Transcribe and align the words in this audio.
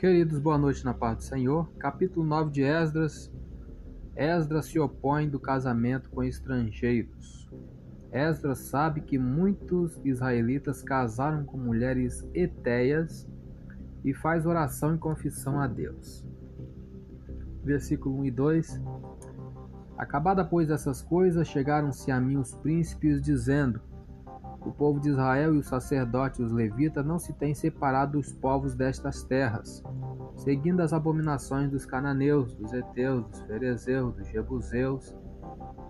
Queridos, 0.00 0.38
boa 0.38 0.56
noite 0.56 0.82
na 0.82 0.94
paz 0.94 1.18
do 1.18 1.22
Senhor. 1.24 1.70
Capítulo 1.78 2.24
9 2.24 2.50
de 2.50 2.62
Esdras. 2.62 3.30
Esdras 4.16 4.64
se 4.64 4.78
opõe 4.80 5.28
do 5.28 5.38
casamento 5.38 6.08
com 6.08 6.22
estrangeiros. 6.22 7.50
Esdras 8.10 8.60
sabe 8.60 9.02
que 9.02 9.18
muitos 9.18 10.00
israelitas 10.02 10.82
casaram 10.82 11.44
com 11.44 11.58
mulheres 11.58 12.26
etéias 12.32 13.28
e 14.02 14.14
faz 14.14 14.46
oração 14.46 14.94
e 14.94 14.98
confissão 14.98 15.60
a 15.60 15.66
Deus. 15.66 16.26
Versículo 17.62 18.20
1 18.20 18.24
e 18.24 18.30
2. 18.30 18.82
Acabada, 19.98 20.42
pois, 20.42 20.70
essas 20.70 21.02
coisas, 21.02 21.46
chegaram-se 21.46 22.10
a 22.10 22.18
mim 22.18 22.38
os 22.38 22.54
príncipes, 22.54 23.20
dizendo: 23.20 23.82
o 24.60 24.70
povo 24.70 25.00
de 25.00 25.08
Israel 25.08 25.54
e 25.54 25.58
os 25.58 25.66
sacerdotes 25.66 26.38
e 26.38 26.42
os 26.42 26.52
levitas 26.52 27.04
não 27.04 27.18
se 27.18 27.32
têm 27.32 27.54
separado 27.54 28.12
dos 28.12 28.32
povos 28.32 28.74
destas 28.74 29.22
terras, 29.22 29.82
seguindo 30.36 30.80
as 30.80 30.92
abominações 30.92 31.70
dos 31.70 31.86
cananeus, 31.86 32.54
dos 32.54 32.72
heteus, 32.72 33.26
dos 33.26 33.40
ferezeus, 33.42 34.14
dos 34.14 34.28
jebuseus, 34.28 35.16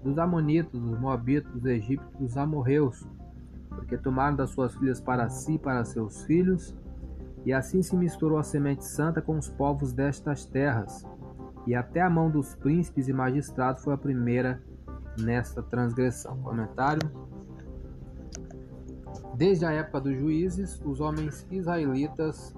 dos 0.02 0.18
amonitas, 0.18 0.80
dos 0.80 0.98
moabitas, 0.98 1.52
dos 1.52 1.64
egípcios, 1.64 2.16
dos 2.18 2.36
amorreus, 2.36 3.06
porque 3.68 3.98
tomaram 3.98 4.36
das 4.36 4.50
suas 4.50 4.74
filhas 4.76 5.00
para 5.00 5.28
si 5.28 5.54
e 5.54 5.58
para 5.58 5.84
seus 5.84 6.22
filhos, 6.24 6.76
e 7.44 7.52
assim 7.52 7.82
se 7.82 7.96
misturou 7.96 8.38
a 8.38 8.42
semente 8.42 8.84
santa 8.84 9.20
com 9.20 9.36
os 9.36 9.48
povos 9.48 9.92
destas 9.92 10.44
terras, 10.44 11.04
e 11.66 11.74
até 11.74 12.00
a 12.00 12.10
mão 12.10 12.30
dos 12.30 12.54
príncipes 12.54 13.08
e 13.08 13.12
magistrados 13.12 13.82
foi 13.82 13.94
a 13.94 13.98
primeira 13.98 14.62
nesta 15.18 15.62
transgressão. 15.62 16.38
Comentário 16.38 17.10
Desde 19.40 19.64
a 19.64 19.72
época 19.72 20.02
dos 20.02 20.18
juízes, 20.18 20.78
os 20.84 21.00
homens 21.00 21.46
israelitas 21.50 22.54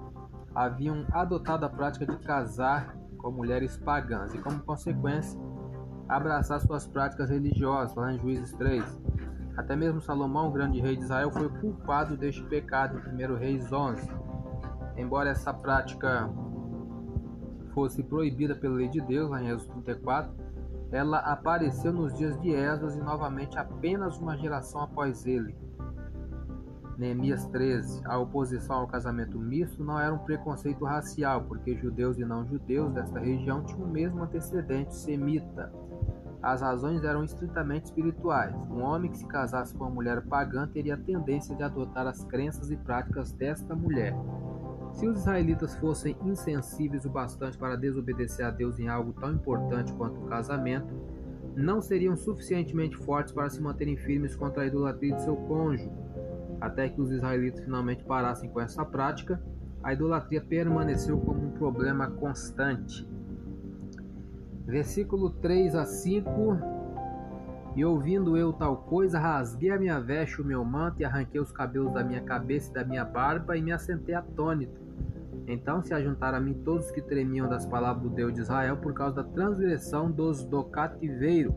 haviam 0.53 1.05
adotado 1.13 1.65
a 1.65 1.69
prática 1.69 2.05
de 2.05 2.17
casar 2.17 2.97
com 3.19 3.31
mulheres 3.31 3.77
pagãs 3.77 4.33
e, 4.33 4.37
como 4.37 4.59
consequência, 4.63 5.39
abraçar 6.09 6.59
suas 6.59 6.85
práticas 6.85 7.29
religiosas, 7.29 7.95
lá 7.95 8.11
em 8.11 8.19
Juízes 8.19 8.51
3. 8.57 8.83
Até 9.55 9.77
mesmo 9.77 10.01
Salomão, 10.01 10.51
grande 10.51 10.81
rei 10.81 10.97
de 10.97 11.03
Israel, 11.03 11.31
foi 11.31 11.47
culpado 11.47 12.17
deste 12.17 12.43
pecado 12.43 13.01
em 13.07 13.31
1 13.31 13.37
Reis 13.37 13.71
11. 13.71 14.05
Embora 14.97 15.29
essa 15.29 15.53
prática 15.53 16.29
fosse 17.73 18.03
proibida 18.03 18.55
pela 18.55 18.75
lei 18.75 18.89
de 18.89 18.99
Deus, 18.99 19.29
lá 19.29 19.41
em 19.41 19.47
Êxodo 19.47 19.81
34, 19.83 20.33
ela 20.91 21.19
apareceu 21.19 21.93
nos 21.93 22.13
dias 22.13 22.37
de 22.41 22.51
Esdras 22.51 22.97
e 22.97 22.99
novamente 22.99 23.57
apenas 23.57 24.17
uma 24.17 24.35
geração 24.35 24.81
após 24.81 25.25
ele. 25.25 25.55
Neemias 26.97 27.45
13. 27.47 28.01
A 28.05 28.17
oposição 28.19 28.77
ao 28.77 28.87
casamento 28.87 29.39
misto 29.39 29.83
não 29.83 29.99
era 29.99 30.13
um 30.13 30.19
preconceito 30.19 30.85
racial, 30.85 31.43
porque 31.43 31.75
judeus 31.75 32.17
e 32.19 32.25
não 32.25 32.45
judeus 32.45 32.93
desta 32.93 33.19
região 33.19 33.63
tinham 33.63 33.83
o 33.83 33.91
mesmo 33.91 34.21
antecedente 34.21 34.95
semita. 34.95 35.73
As 36.41 36.61
razões 36.61 37.03
eram 37.03 37.23
estritamente 37.23 37.85
espirituais. 37.85 38.53
Um 38.69 38.81
homem 38.81 39.09
que 39.09 39.17
se 39.17 39.25
casasse 39.25 39.73
com 39.73 39.85
uma 39.85 39.93
mulher 39.93 40.21
pagã 40.23 40.67
teria 40.67 40.95
a 40.95 40.97
tendência 40.97 41.55
de 41.55 41.63
adotar 41.63 42.05
as 42.05 42.23
crenças 42.25 42.69
e 42.69 42.75
práticas 42.75 43.31
desta 43.31 43.75
mulher. 43.75 44.13
Se 44.91 45.07
os 45.07 45.21
israelitas 45.21 45.75
fossem 45.75 46.15
insensíveis 46.23 47.05
o 47.05 47.09
bastante 47.09 47.57
para 47.57 47.75
desobedecer 47.75 48.45
a 48.45 48.51
Deus 48.51 48.77
em 48.77 48.87
algo 48.87 49.13
tão 49.13 49.31
importante 49.31 49.91
quanto 49.93 50.19
o 50.19 50.25
casamento, 50.27 50.93
não 51.55 51.81
seriam 51.81 52.15
suficientemente 52.15 52.97
fortes 52.97 53.33
para 53.33 53.49
se 53.49 53.61
manterem 53.61 53.97
firmes 53.97 54.35
contra 54.35 54.63
a 54.63 54.67
idolatria 54.67 55.15
de 55.15 55.23
seu 55.23 55.35
cônjuge 55.35 55.89
até 56.63 56.87
que 56.87 57.01
os 57.01 57.11
israelitas 57.11 57.59
finalmente 57.59 58.05
parassem 58.05 58.49
com 58.49 58.61
essa 58.61 58.85
prática, 58.85 59.37
a 59.83 59.91
idolatria 59.91 60.39
permaneceu 60.39 61.19
como 61.19 61.47
um 61.47 61.51
problema 61.51 62.09
constante. 62.09 63.05
Versículo 64.65 65.29
3 65.29 65.75
a 65.75 65.83
5 65.83 66.57
E 67.75 67.83
ouvindo 67.83 68.37
eu 68.37 68.53
tal 68.53 68.77
coisa, 68.77 69.19
rasguei 69.19 69.71
a 69.71 69.77
minha 69.77 69.99
veste, 69.99 70.41
o 70.41 70.45
meu 70.45 70.63
manto, 70.63 71.01
e 71.01 71.05
arranquei 71.05 71.41
os 71.41 71.51
cabelos 71.51 71.93
da 71.93 72.01
minha 72.01 72.21
cabeça 72.21 72.71
e 72.71 72.73
da 72.75 72.85
minha 72.85 73.03
barba, 73.03 73.57
e 73.57 73.61
me 73.61 73.73
assentei 73.73 74.15
atônito. 74.15 74.81
Então 75.45 75.83
se 75.83 75.93
ajuntaram 75.93 76.37
a 76.37 76.41
mim 76.41 76.53
todos 76.63 76.91
que 76.91 77.01
tremiam 77.01 77.49
das 77.49 77.65
palavras 77.65 78.03
do 78.03 78.09
Deus 78.09 78.33
de 78.33 78.39
Israel 78.39 78.77
por 78.77 78.93
causa 78.93 79.17
da 79.17 79.23
transgressão 79.25 80.09
dos 80.09 80.45
do 80.45 80.63
cativeiro. 80.63 81.53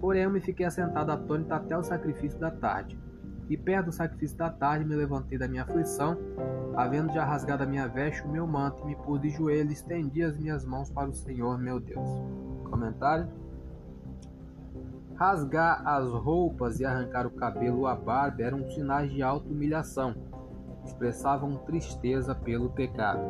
Porém, 0.00 0.24
eu 0.24 0.30
me 0.30 0.40
fiquei 0.40 0.66
assentado 0.66 1.12
atônito 1.12 1.54
até 1.54 1.78
o 1.78 1.82
sacrifício 1.84 2.40
da 2.40 2.50
tarde. 2.50 2.98
E 3.52 3.56
perto 3.58 3.86
do 3.86 3.92
sacrifício 3.92 4.34
da 4.38 4.48
tarde 4.48 4.82
me 4.82 4.96
levantei 4.96 5.36
da 5.36 5.46
minha 5.46 5.62
aflição, 5.62 6.16
havendo 6.74 7.12
já 7.12 7.22
rasgado 7.22 7.62
a 7.62 7.66
minha 7.66 7.86
veste, 7.86 8.22
o 8.22 8.28
meu 8.30 8.46
manto, 8.46 8.82
e 8.82 8.86
me 8.86 8.96
pus 8.96 9.20
de 9.20 9.28
joelho 9.28 9.68
e 9.68 9.74
estendi 9.74 10.22
as 10.22 10.38
minhas 10.38 10.64
mãos 10.64 10.88
para 10.88 11.10
o 11.10 11.12
Senhor 11.12 11.58
meu 11.58 11.78
Deus. 11.78 12.08
Comentário. 12.64 13.28
Rasgar 15.16 15.86
as 15.86 16.08
roupas 16.08 16.80
e 16.80 16.86
arrancar 16.86 17.26
o 17.26 17.30
cabelo 17.30 17.80
ou 17.80 17.86
a 17.86 17.94
barba 17.94 18.42
eram 18.42 18.70
sinais 18.70 19.12
de 19.12 19.22
auto-humilhação. 19.22 20.14
Expressavam 20.86 21.58
tristeza 21.58 22.34
pelo 22.34 22.70
pecado. 22.70 23.20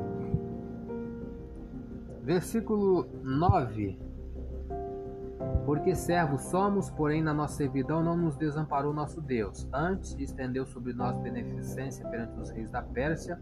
Versículo 2.22 3.08
9 3.24 3.98
porque 5.64 5.94
servos 5.94 6.42
somos, 6.42 6.90
porém 6.90 7.22
na 7.22 7.32
nossa 7.32 7.56
servidão 7.56 8.02
não 8.02 8.16
nos 8.16 8.36
desamparou 8.36 8.92
nosso 8.92 9.20
Deus. 9.20 9.68
Antes 9.72 10.16
estendeu 10.18 10.66
sobre 10.66 10.92
nós 10.92 11.16
beneficência 11.18 12.06
perante 12.08 12.38
os 12.40 12.50
reis 12.50 12.70
da 12.70 12.82
Pérsia, 12.82 13.40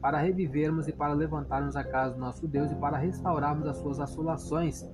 para 0.00 0.18
revivermos 0.18 0.88
e 0.88 0.92
para 0.92 1.12
levantarmos 1.12 1.76
a 1.76 1.84
casa 1.84 2.14
do 2.14 2.20
nosso 2.20 2.48
Deus 2.48 2.70
e 2.72 2.74
para 2.74 2.96
restaurarmos 2.96 3.68
as 3.68 3.76
suas 3.76 4.00
assolações 4.00 4.88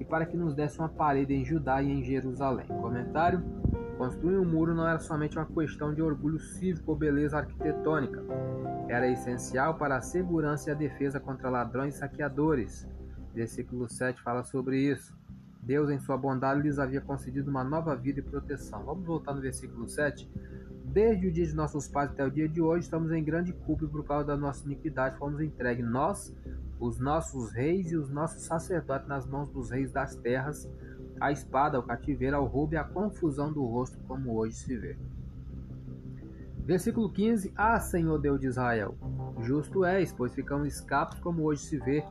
e 0.00 0.04
para 0.04 0.26
que 0.26 0.36
nos 0.36 0.54
desse 0.54 0.78
uma 0.78 0.88
parede 0.88 1.32
em 1.34 1.44
Judá 1.44 1.80
e 1.80 1.90
em 1.90 2.02
Jerusalém. 2.02 2.66
Comentário: 2.66 3.42
Construir 3.96 4.38
um 4.38 4.44
muro 4.44 4.74
não 4.74 4.86
era 4.86 4.98
somente 4.98 5.36
uma 5.36 5.46
questão 5.46 5.94
de 5.94 6.02
orgulho 6.02 6.38
cívico 6.38 6.92
ou 6.92 6.96
beleza 6.96 7.38
arquitetônica. 7.38 8.22
Era 8.88 9.08
essencial 9.08 9.74
para 9.74 9.96
a 9.96 10.00
segurança 10.00 10.70
e 10.70 10.72
a 10.72 10.76
defesa 10.76 11.20
contra 11.20 11.50
ladrões 11.50 11.94
e 11.94 11.98
saqueadores. 11.98 12.88
Versículo 13.34 13.88
7 13.88 14.20
fala 14.22 14.42
sobre 14.42 14.78
isso. 14.78 15.16
Deus, 15.62 15.90
em 15.90 15.98
sua 15.98 16.16
bondade, 16.16 16.62
lhes 16.62 16.78
havia 16.78 17.00
concedido 17.00 17.50
uma 17.50 17.64
nova 17.64 17.94
vida 17.94 18.20
e 18.20 18.22
proteção. 18.22 18.84
Vamos 18.84 19.04
voltar 19.04 19.34
no 19.34 19.40
versículo 19.40 19.86
7. 19.86 20.30
Desde 20.84 21.26
o 21.26 21.32
dia 21.32 21.46
de 21.46 21.54
nossos 21.54 21.86
pais 21.86 22.10
até 22.10 22.24
o 22.24 22.30
dia 22.30 22.48
de 22.48 22.60
hoje, 22.60 22.84
estamos 22.84 23.12
em 23.12 23.22
grande 23.22 23.52
culpa 23.52 23.86
por 23.86 24.04
causa 24.04 24.28
da 24.28 24.36
nossa 24.36 24.64
iniquidade 24.64 25.18
fomos 25.18 25.40
entregues 25.40 25.84
nós, 25.84 26.34
os 26.80 26.98
nossos 26.98 27.52
reis 27.52 27.92
e 27.92 27.96
os 27.96 28.08
nossos 28.08 28.42
sacerdotes 28.44 29.06
nas 29.06 29.26
mãos 29.26 29.50
dos 29.50 29.70
reis 29.70 29.92
das 29.92 30.16
terras, 30.16 30.70
a 31.20 31.30
espada, 31.30 31.76
ao 31.76 31.82
cativeiro, 31.82 32.36
ao 32.36 32.46
roubo 32.46 32.74
e 32.74 32.76
à 32.76 32.84
confusão 32.84 33.52
do 33.52 33.64
rosto, 33.64 33.98
como 34.06 34.34
hoje 34.36 34.54
se 34.54 34.76
vê. 34.76 34.96
Versículo 36.64 37.10
15: 37.10 37.52
Ah, 37.56 37.80
Senhor 37.80 38.18
Deus 38.18 38.40
de 38.40 38.46
Israel, 38.46 38.94
justo 39.40 39.84
és, 39.84 40.12
pois 40.12 40.34
ficamos 40.34 40.68
escapos, 40.68 41.18
como 41.20 41.42
hoje 41.42 41.62
se 41.62 41.78
vê, 41.78 42.04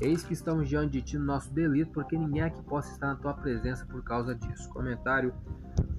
Eis 0.00 0.22
que 0.22 0.34
estamos 0.34 0.68
diante 0.68 0.92
de 0.92 1.02
ti 1.02 1.18
no 1.18 1.24
nosso 1.24 1.52
delito, 1.52 1.90
porque 1.92 2.18
ninguém 2.18 2.42
aqui 2.42 2.62
possa 2.62 2.92
estar 2.92 3.06
na 3.08 3.16
tua 3.16 3.32
presença 3.32 3.86
por 3.86 4.02
causa 4.02 4.34
disso. 4.34 4.68
Comentário 4.68 5.32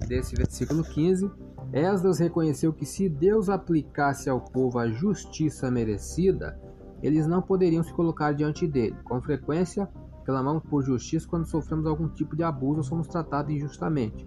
desse 0.06 0.36
versículo 0.36 0.84
15. 0.84 1.30
Esdras 1.72 2.18
reconheceu 2.18 2.72
que 2.72 2.86
se 2.86 3.08
Deus 3.08 3.48
aplicasse 3.48 4.30
ao 4.30 4.40
povo 4.40 4.78
a 4.78 4.88
justiça 4.88 5.70
merecida, 5.70 6.58
eles 7.02 7.26
não 7.26 7.42
poderiam 7.42 7.82
se 7.82 7.92
colocar 7.92 8.32
diante 8.32 8.66
dele. 8.66 8.96
Com 9.04 9.20
frequência, 9.20 9.88
clamamos 10.24 10.62
por 10.64 10.82
justiça 10.82 11.28
quando 11.28 11.46
sofremos 11.46 11.86
algum 11.86 12.08
tipo 12.08 12.36
de 12.36 12.44
abuso 12.44 12.78
ou 12.78 12.84
somos 12.84 13.08
tratados 13.08 13.52
injustamente. 13.52 14.26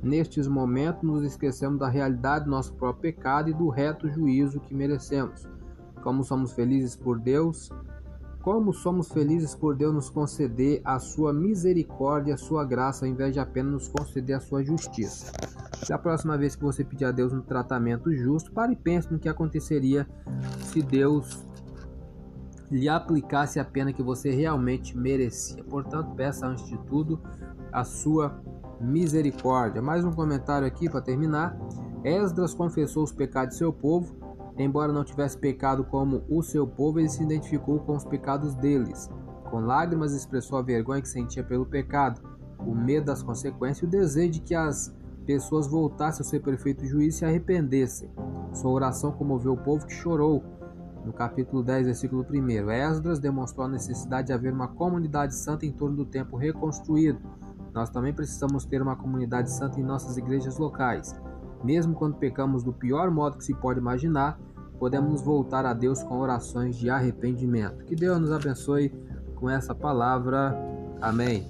Nestes 0.00 0.46
momentos, 0.46 1.02
nos 1.02 1.24
esquecemos 1.24 1.80
da 1.80 1.88
realidade 1.88 2.44
do 2.44 2.52
nosso 2.52 2.72
próprio 2.74 3.12
pecado 3.12 3.50
e 3.50 3.54
do 3.54 3.68
reto 3.68 4.08
juízo 4.08 4.60
que 4.60 4.74
merecemos. 4.74 5.48
Como 6.02 6.22
somos 6.22 6.52
felizes 6.52 6.94
por 6.94 7.18
Deus, 7.18 7.70
como 8.48 8.72
somos 8.72 9.12
felizes 9.12 9.54
por 9.54 9.76
Deus 9.76 9.92
nos 9.92 10.08
conceder 10.08 10.80
a 10.82 10.98
sua 10.98 11.34
misericórdia, 11.34 12.32
a 12.32 12.38
sua 12.38 12.64
graça, 12.64 13.04
ao 13.04 13.10
invés 13.10 13.34
de 13.34 13.38
apenas 13.38 13.72
nos 13.72 13.88
conceder 13.88 14.34
a 14.34 14.40
sua 14.40 14.64
justiça. 14.64 15.30
Da 15.86 15.98
próxima 15.98 16.38
vez 16.38 16.56
que 16.56 16.64
você 16.64 16.82
pedir 16.82 17.04
a 17.04 17.10
Deus 17.10 17.30
um 17.30 17.42
tratamento 17.42 18.10
justo, 18.10 18.50
pare 18.50 18.72
e 18.72 18.76
pense 18.76 19.12
no 19.12 19.18
que 19.18 19.28
aconteceria 19.28 20.08
se 20.64 20.80
Deus 20.80 21.46
lhe 22.70 22.88
aplicasse 22.88 23.60
a 23.60 23.64
pena 23.66 23.92
que 23.92 24.02
você 24.02 24.30
realmente 24.30 24.96
merecia. 24.96 25.62
Portanto, 25.64 26.14
peça 26.14 26.46
antes 26.46 26.66
de 26.68 26.78
tudo 26.86 27.20
a 27.70 27.84
sua 27.84 28.42
misericórdia. 28.80 29.82
Mais 29.82 30.06
um 30.06 30.12
comentário 30.12 30.66
aqui 30.66 30.88
para 30.88 31.02
terminar. 31.02 31.54
Esdras 32.02 32.54
confessou 32.54 33.02
os 33.02 33.12
pecados 33.12 33.52
de 33.52 33.58
seu 33.58 33.74
povo 33.74 34.27
Embora 34.58 34.92
não 34.92 35.04
tivesse 35.04 35.38
pecado 35.38 35.84
como 35.84 36.24
o 36.28 36.42
seu 36.42 36.66
povo, 36.66 36.98
ele 36.98 37.08
se 37.08 37.22
identificou 37.22 37.78
com 37.78 37.94
os 37.94 38.04
pecados 38.04 38.54
deles. 38.56 39.08
Com 39.50 39.60
lágrimas 39.60 40.12
expressou 40.12 40.58
a 40.58 40.62
vergonha 40.62 41.00
que 41.00 41.08
sentia 41.08 41.44
pelo 41.44 41.64
pecado, 41.64 42.20
o 42.58 42.74
medo 42.74 43.06
das 43.06 43.22
consequências 43.22 43.82
e 43.82 43.86
o 43.86 43.88
desejo 43.88 44.32
de 44.32 44.40
que 44.40 44.54
as 44.54 44.92
pessoas 45.24 45.68
voltassem 45.68 46.24
ao 46.24 46.28
seu 46.28 46.40
perfeito 46.40 46.84
juízo 46.84 47.08
e 47.08 47.12
se 47.12 47.24
arrependessem. 47.24 48.10
Sua 48.52 48.70
oração 48.70 49.12
comoveu 49.12 49.52
o 49.52 49.56
povo 49.56 49.86
que 49.86 49.94
chorou. 49.94 50.42
no 51.04 51.12
capítulo 51.12 51.62
10, 51.62 51.86
versículo 51.86 52.26
1. 52.28 52.70
Esdras 52.70 53.18
demonstrou 53.18 53.64
a 53.64 53.68
necessidade 53.68 54.26
de 54.26 54.32
haver 54.32 54.52
uma 54.52 54.68
comunidade 54.68 55.34
santa 55.34 55.64
em 55.64 55.72
torno 55.72 55.96
do 55.96 56.04
templo 56.04 56.36
reconstruído. 56.36 57.18
Nós 57.72 57.88
também 57.88 58.12
precisamos 58.12 58.66
ter 58.66 58.82
uma 58.82 58.96
comunidade 58.96 59.50
santa 59.50 59.80
em 59.80 59.84
nossas 59.84 60.18
igrejas 60.18 60.58
locais. 60.58 61.14
Mesmo 61.62 61.94
quando 61.94 62.16
pecamos 62.16 62.62
do 62.62 62.72
pior 62.72 63.10
modo 63.10 63.36
que 63.36 63.44
se 63.44 63.54
pode 63.54 63.80
imaginar, 63.80 64.38
podemos 64.78 65.22
voltar 65.22 65.66
a 65.66 65.74
Deus 65.74 66.02
com 66.02 66.18
orações 66.18 66.76
de 66.76 66.88
arrependimento. 66.88 67.84
Que 67.84 67.96
Deus 67.96 68.20
nos 68.20 68.32
abençoe 68.32 68.92
com 69.34 69.50
essa 69.50 69.74
palavra. 69.74 70.56
Amém. 71.00 71.48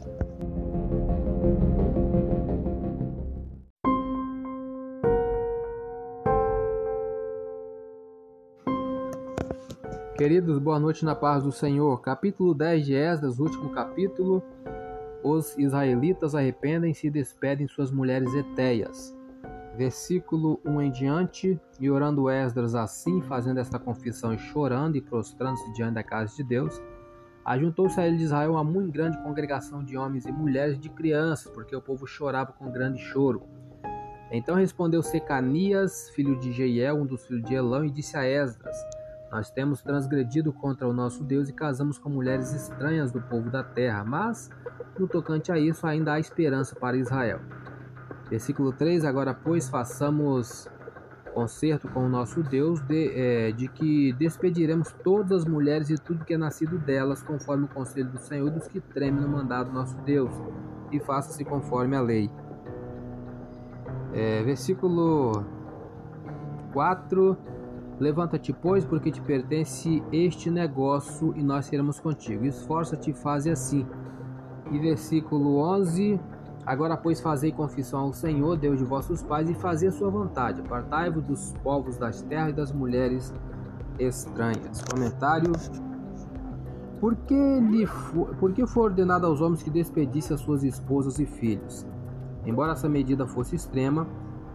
Queridos, 10.16 10.58
boa 10.58 10.80
noite 10.80 11.04
na 11.04 11.14
paz 11.14 11.44
do 11.44 11.52
Senhor. 11.52 12.00
Capítulo 12.00 12.52
10 12.52 12.86
de 12.86 12.94
Esdras, 12.94 13.38
último 13.38 13.70
capítulo. 13.70 14.42
Os 15.22 15.56
israelitas 15.56 16.34
arrependem-se 16.34 17.06
e 17.06 17.10
despedem 17.10 17.68
suas 17.68 17.92
mulheres 17.92 18.34
etéias. 18.34 19.17
Versículo 19.78 20.60
1 20.64 20.82
em 20.82 20.90
diante. 20.90 21.60
E 21.78 21.88
orando 21.88 22.28
Esdras 22.28 22.74
assim, 22.74 23.22
fazendo 23.22 23.60
esta 23.60 23.78
confissão 23.78 24.34
e 24.34 24.38
chorando 24.38 24.96
e 24.96 25.00
prostrando-se 25.00 25.72
diante 25.72 25.94
da 25.94 26.02
casa 26.02 26.34
de 26.34 26.42
Deus, 26.42 26.82
ajuntou-se 27.44 28.00
a 28.00 28.04
ele 28.04 28.16
de 28.16 28.24
Israel 28.24 28.54
uma 28.54 28.64
muito 28.64 28.90
grande 28.90 29.22
congregação 29.22 29.84
de 29.84 29.96
homens 29.96 30.26
e 30.26 30.32
mulheres 30.32 30.76
e 30.76 30.80
de 30.80 30.88
crianças, 30.88 31.52
porque 31.52 31.76
o 31.76 31.80
povo 31.80 32.08
chorava 32.08 32.50
com 32.50 32.72
grande 32.72 32.98
choro. 32.98 33.44
Então 34.32 34.56
respondeu 34.56 35.00
Secanias, 35.00 36.10
filho 36.10 36.36
de 36.40 36.50
Jeiel, 36.50 36.96
um 36.96 37.06
dos 37.06 37.24
filhos 37.24 37.44
de 37.44 37.54
Elão, 37.54 37.84
e 37.84 37.90
disse 37.90 38.16
a 38.16 38.26
Esdras: 38.26 38.76
nós 39.30 39.48
temos 39.48 39.80
transgredido 39.80 40.52
contra 40.52 40.88
o 40.88 40.92
nosso 40.92 41.22
Deus 41.22 41.48
e 41.48 41.52
casamos 41.52 41.98
com 41.98 42.08
mulheres 42.08 42.52
estranhas 42.52 43.12
do 43.12 43.20
povo 43.20 43.48
da 43.48 43.62
terra, 43.62 44.02
mas, 44.02 44.50
no 44.98 45.06
tocante 45.06 45.52
a 45.52 45.58
isso, 45.58 45.86
ainda 45.86 46.14
há 46.14 46.18
esperança 46.18 46.74
para 46.74 46.96
Israel. 46.96 47.40
Versículo 48.30 48.72
3: 48.72 49.04
Agora, 49.04 49.34
pois, 49.34 49.68
façamos 49.68 50.68
concerto 51.34 51.88
com 51.88 52.00
o 52.06 52.08
nosso 52.08 52.42
Deus, 52.42 52.80
de, 52.80 53.12
é, 53.14 53.52
de 53.52 53.68
que 53.68 54.12
despediremos 54.14 54.92
todas 55.04 55.42
as 55.42 55.44
mulheres 55.44 55.88
e 55.88 55.96
tudo 55.96 56.24
que 56.24 56.34
é 56.34 56.38
nascido 56.38 56.78
delas, 56.78 57.22
conforme 57.22 57.64
o 57.64 57.68
conselho 57.68 58.10
do 58.10 58.18
Senhor, 58.18 58.50
dos 58.50 58.66
que 58.66 58.80
tremem 58.80 59.20
no 59.20 59.28
mandado 59.28 59.68
do 59.68 59.74
nosso 59.74 59.96
Deus, 59.98 60.32
e 60.90 60.98
faça-se 60.98 61.44
conforme 61.44 61.94
a 61.94 62.00
lei. 62.00 62.30
É, 64.12 64.42
versículo 64.42 65.44
4 66.72 67.36
Levanta-te, 68.00 68.52
pois, 68.52 68.84
porque 68.84 69.10
te 69.10 69.20
pertence 69.20 70.02
este 70.12 70.50
negócio 70.50 71.34
e 71.36 71.42
nós 71.42 71.66
seremos 71.66 71.98
contigo. 71.98 72.44
Esforça-te 72.44 73.10
e 73.10 73.12
faze 73.12 73.50
assim. 73.50 73.84
E 74.70 74.78
versículo 74.78 75.56
11: 75.56 76.20
Agora, 76.68 76.98
pois, 76.98 77.18
fazei 77.18 77.50
confissão 77.50 78.00
ao 78.00 78.12
Senhor, 78.12 78.54
Deus 78.54 78.76
de 78.76 78.84
vossos 78.84 79.22
pais, 79.22 79.48
e 79.48 79.54
fazei 79.54 79.88
a 79.88 79.92
sua 79.92 80.10
vontade. 80.10 80.60
Apartai-vos 80.60 81.24
dos 81.24 81.54
povos 81.62 81.96
das 81.96 82.20
terras 82.20 82.50
e 82.50 82.52
das 82.52 82.70
mulheres 82.70 83.32
estranhas. 83.98 84.82
Comentário. 84.82 85.50
Por 87.00 87.16
que, 87.16 87.60
lhe 87.60 87.88
por 88.38 88.52
que 88.52 88.66
foi 88.66 88.82
ordenado 88.82 89.24
aos 89.24 89.40
homens 89.40 89.62
que 89.62 89.70
despedissem 89.70 90.34
as 90.34 90.42
suas 90.42 90.62
esposas 90.62 91.18
e 91.18 91.24
filhos? 91.24 91.86
Embora 92.44 92.72
essa 92.72 92.86
medida 92.86 93.26
fosse 93.26 93.56
extrema, 93.56 94.06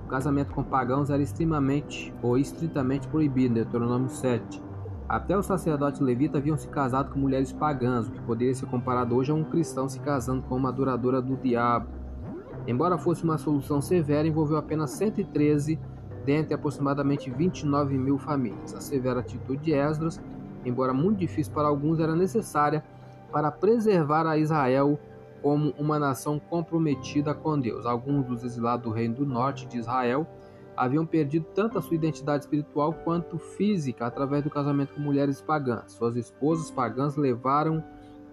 o 0.05 0.07
casamento 0.07 0.53
com 0.53 0.63
pagãos 0.63 1.09
era 1.09 1.23
extremamente 1.23 2.13
ou 2.21 2.37
estritamente 2.37 3.07
proibido, 3.07 3.55
Deuteronômio 3.55 4.09
7. 4.09 4.61
Até 5.09 5.35
os 5.35 5.47
sacerdotes 5.47 5.99
levitas 5.99 6.39
haviam 6.39 6.57
se 6.57 6.67
casado 6.67 7.11
com 7.11 7.17
mulheres 7.17 7.51
pagãs, 7.51 8.07
o 8.07 8.11
que 8.11 8.21
poderia 8.21 8.53
ser 8.53 8.67
comparado 8.67 9.15
hoje 9.15 9.31
a 9.31 9.33
um 9.33 9.43
cristão 9.43 9.89
se 9.89 9.99
casando 9.99 10.43
com 10.43 10.55
uma 10.55 10.69
adoradora 10.69 11.19
do 11.19 11.35
diabo. 11.37 12.02
Embora 12.67 12.97
fosse 12.97 13.23
uma 13.23 13.37
solução 13.37 13.81
severa, 13.81 14.27
envolveu 14.27 14.57
apenas 14.57 14.91
113 14.91 15.79
dentre 16.25 16.53
aproximadamente 16.53 17.29
29 17.29 17.97
mil 17.97 18.17
famílias. 18.17 18.73
A 18.73 18.79
severa 18.79 19.19
atitude 19.19 19.61
de 19.61 19.73
Esdras, 19.73 20.21
embora 20.63 20.93
muito 20.93 21.19
difícil 21.19 21.53
para 21.53 21.67
alguns, 21.67 21.99
era 21.99 22.15
necessária 22.15 22.83
para 23.31 23.51
preservar 23.51 24.25
a 24.25 24.37
Israel 24.37 24.97
como 25.41 25.73
uma 25.77 25.99
nação 25.99 26.39
comprometida 26.39 27.33
com 27.33 27.59
Deus. 27.59 27.85
Alguns 27.85 28.25
dos 28.25 28.43
exilados 28.45 28.85
do 28.85 28.91
reino 28.91 29.15
do 29.15 29.25
norte 29.25 29.67
de 29.67 29.77
Israel 29.77 30.25
haviam 30.75 31.05
perdido 31.05 31.45
tanto 31.53 31.77
a 31.77 31.81
sua 31.81 31.95
identidade 31.95 32.45
espiritual 32.45 32.93
quanto 32.93 33.37
física 33.37 34.05
através 34.05 34.43
do 34.43 34.49
casamento 34.49 34.93
com 34.93 35.01
mulheres 35.01 35.41
pagãs. 35.41 35.91
Suas 35.91 36.15
esposas 36.15 36.71
pagãs 36.71 37.17
levaram 37.17 37.83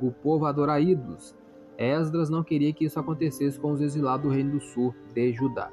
o 0.01 0.11
povo 0.11 0.47
a 0.47 0.51
adorar 0.51 0.81
ídolos. 0.81 1.35
Esdras 1.81 2.29
não 2.29 2.45
queria 2.45 2.75
que 2.75 2.85
isso 2.85 3.01
acontecesse 3.01 3.59
com 3.59 3.73
os 3.73 3.81
exilados 3.81 4.27
do 4.27 4.33
reino 4.33 4.53
do 4.53 4.61
sul 4.61 4.95
de 5.15 5.33
Judá. 5.33 5.71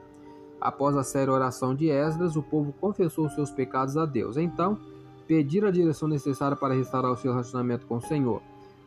Após 0.60 0.96
a 0.96 1.04
séria 1.04 1.34
oração 1.34 1.76
de 1.76 1.90
Esdras, 1.90 2.38
o 2.38 2.42
povo 2.42 2.74
confessou 2.80 3.30
seus 3.30 3.52
pecados 3.52 3.98
a 3.98 4.06
Deus. 4.06 4.38
Então, 4.38 4.80
pediram 5.28 5.68
a 5.68 5.72
direção 5.72 6.08
necessária 6.08 6.56
para 6.56 6.74
restaurar 6.74 7.12
o 7.12 7.18
seu 7.18 7.32
relacionamento 7.34 7.86
com 7.86 7.98
o 7.98 8.02
Senhor. 8.02 8.42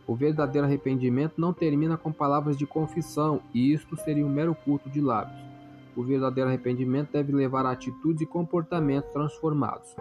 O 0.07 0.17
verdadeiro 0.17 0.67
arrependimento 0.67 1.35
não 1.37 1.53
termina 1.53 1.99
com 1.99 2.11
palavras 2.11 2.57
de 2.57 2.67
confissão, 2.67 3.43
e 3.55 3.73
isto 3.73 3.97
seria 3.97 4.27
um 4.27 4.31
mero 4.31 4.57
culto 4.65 4.89
de 4.89 5.01
lábios. 5.01 5.39
O 5.95 6.03
verdadeiro 6.03 6.49
arrependimento 6.49 7.13
deve 7.13 7.33
levar 7.33 7.67
a 7.67 7.73
atitudes 7.73 8.23
e 8.23 8.27
comportamentos 8.27 9.13
transformados. 9.13 9.95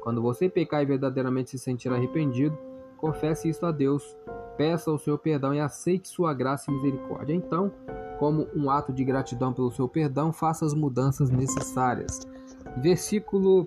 Quando 0.00 0.22
você 0.22 0.48
pecar 0.48 0.82
e 0.82 0.86
verdadeiramente 0.86 1.50
se 1.50 1.58
sentir 1.58 1.92
arrependido, 1.92 2.56
confesse 2.96 3.48
isso 3.48 3.66
a 3.66 3.72
Deus, 3.72 4.16
peça 4.60 4.92
o 4.92 4.98
seu 4.98 5.16
perdão 5.16 5.54
e 5.54 5.58
aceite 5.58 6.06
sua 6.06 6.34
graça 6.34 6.70
e 6.70 6.74
misericórdia. 6.74 7.32
Então, 7.32 7.72
como 8.18 8.46
um 8.54 8.70
ato 8.70 8.92
de 8.92 9.02
gratidão 9.02 9.54
pelo 9.54 9.70
seu 9.70 9.88
perdão, 9.88 10.34
faça 10.34 10.66
as 10.66 10.74
mudanças 10.74 11.30
necessárias. 11.30 12.20
Versículo. 12.76 13.66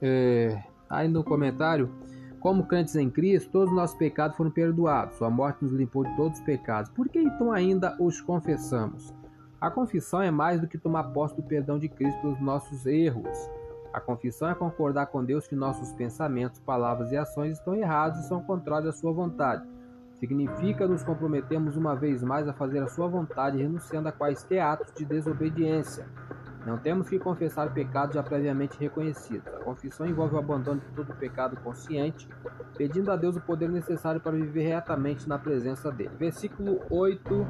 É, 0.00 0.62
aí 0.88 1.08
no 1.08 1.24
comentário, 1.24 1.92
como 2.38 2.68
crentes 2.68 2.94
em 2.94 3.10
Cristo, 3.10 3.50
todos 3.50 3.70
os 3.70 3.74
nossos 3.74 3.98
pecados 3.98 4.36
foram 4.36 4.52
perdoados. 4.52 5.16
Sua 5.16 5.28
morte 5.28 5.64
nos 5.64 5.72
limpou 5.72 6.04
de 6.04 6.14
todos 6.14 6.38
os 6.38 6.44
pecados. 6.44 6.88
Por 6.92 7.08
que 7.08 7.18
então 7.18 7.50
ainda 7.50 7.96
os 7.98 8.20
confessamos? 8.20 9.12
A 9.60 9.72
confissão 9.72 10.22
é 10.22 10.30
mais 10.30 10.60
do 10.60 10.68
que 10.68 10.78
tomar 10.78 11.02
posse 11.12 11.34
do 11.34 11.42
perdão 11.42 11.80
de 11.80 11.88
Cristo 11.88 12.20
pelos 12.20 12.40
nossos 12.40 12.86
erros. 12.86 13.36
A 13.92 14.00
confissão 14.00 14.48
é 14.48 14.54
concordar 14.54 15.06
com 15.06 15.24
Deus 15.24 15.46
que 15.46 15.56
nossos 15.56 15.92
pensamentos, 15.92 16.60
palavras 16.60 17.10
e 17.12 17.16
ações 17.16 17.58
estão 17.58 17.74
errados 17.74 18.20
e 18.20 18.28
são 18.28 18.42
contrários 18.42 18.94
à 18.94 18.98
sua 18.98 19.12
vontade. 19.12 19.66
Significa 20.14 20.86
nos 20.86 21.04
comprometemos 21.04 21.76
uma 21.76 21.94
vez 21.94 22.22
mais 22.22 22.48
a 22.48 22.52
fazer 22.52 22.82
a 22.82 22.88
sua 22.88 23.06
vontade, 23.06 23.58
renunciando 23.58 24.08
a 24.08 24.12
quaisquer 24.12 24.60
atos 24.60 24.92
de 24.92 25.04
desobediência. 25.04 26.06
Não 26.66 26.76
temos 26.76 27.08
que 27.08 27.18
confessar 27.18 27.72
pecados 27.72 28.14
já 28.14 28.22
previamente 28.22 28.78
reconhecidos. 28.78 29.46
A 29.46 29.60
confissão 29.60 30.06
envolve 30.06 30.34
o 30.34 30.38
abandono 30.38 30.80
de 30.80 30.88
todo 30.88 31.14
pecado 31.14 31.56
consciente, 31.62 32.28
pedindo 32.76 33.10
a 33.10 33.16
Deus 33.16 33.36
o 33.36 33.40
poder 33.40 33.70
necessário 33.70 34.20
para 34.20 34.32
viver 34.32 34.66
retamente 34.66 35.28
na 35.28 35.38
presença 35.38 35.90
dele. 35.90 36.10
Versículo 36.18 36.80
8. 36.90 37.46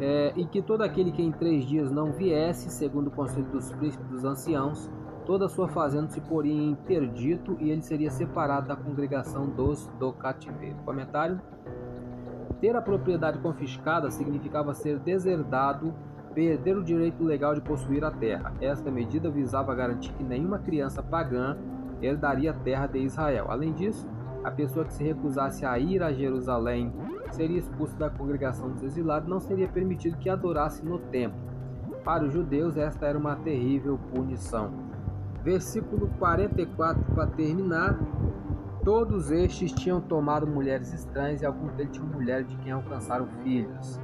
É, 0.00 0.32
e 0.36 0.44
que 0.46 0.62
todo 0.62 0.82
aquele 0.82 1.10
que 1.10 1.22
em 1.22 1.32
três 1.32 1.64
dias 1.64 1.90
não 1.90 2.12
viesse, 2.12 2.70
segundo 2.70 3.08
o 3.08 3.10
conselho 3.10 3.46
dos 3.46 3.72
príncipes 3.72 4.06
dos 4.08 4.24
anciãos, 4.24 4.88
toda 5.26 5.46
a 5.46 5.48
sua 5.48 5.68
fazenda 5.68 6.08
se 6.08 6.20
poria 6.20 6.52
em 6.52 6.70
interdito 6.70 7.56
e 7.60 7.70
ele 7.70 7.82
seria 7.82 8.10
separado 8.10 8.68
da 8.68 8.76
congregação 8.76 9.46
dos 9.46 9.86
do 9.98 10.12
cativeiro. 10.12 10.76
Comentário: 10.84 11.40
Ter 12.60 12.76
a 12.76 12.82
propriedade 12.82 13.38
confiscada 13.38 14.10
significava 14.10 14.72
ser 14.72 14.98
deserdado 15.00 15.92
perder 16.34 16.76
o 16.76 16.84
direito 16.84 17.24
legal 17.24 17.54
de 17.54 17.60
possuir 17.60 18.04
a 18.04 18.10
terra. 18.12 18.54
Esta 18.60 18.92
medida 18.92 19.28
visava 19.28 19.74
garantir 19.74 20.12
que 20.12 20.22
nenhuma 20.22 20.58
criança 20.60 21.02
pagã 21.02 21.56
herdaria 22.00 22.52
a 22.52 22.54
terra 22.54 22.86
de 22.86 23.00
Israel. 23.00 23.46
Além 23.48 23.72
disso, 23.72 24.08
a 24.48 24.50
pessoa 24.50 24.84
que 24.84 24.92
se 24.92 25.04
recusasse 25.04 25.64
a 25.64 25.78
ir 25.78 26.02
a 26.02 26.12
Jerusalém 26.12 26.92
seria 27.30 27.58
expulsa 27.58 27.96
da 27.96 28.10
congregação 28.10 28.70
dos 28.70 28.82
exilados 28.82 29.28
e 29.28 29.30
não 29.30 29.40
seria 29.40 29.68
permitido 29.68 30.18
que 30.18 30.28
adorasse 30.28 30.84
no 30.84 30.98
templo. 30.98 31.38
Para 32.04 32.24
os 32.24 32.32
judeus, 32.32 32.76
esta 32.76 33.06
era 33.06 33.18
uma 33.18 33.36
terrível 33.36 33.98
punição. 34.12 34.70
Versículo 35.44 36.08
44 36.18 37.02
para 37.14 37.26
terminar. 37.26 37.98
Todos 38.84 39.30
estes 39.30 39.72
tinham 39.72 40.00
tomado 40.00 40.46
mulheres 40.46 40.92
estranhas 40.94 41.42
e 41.42 41.46
alguns 41.46 41.72
deles 41.72 41.92
tinham 41.92 42.08
mulheres 42.08 42.48
de 42.48 42.56
quem 42.56 42.72
alcançaram 42.72 43.26
filhos 43.42 44.00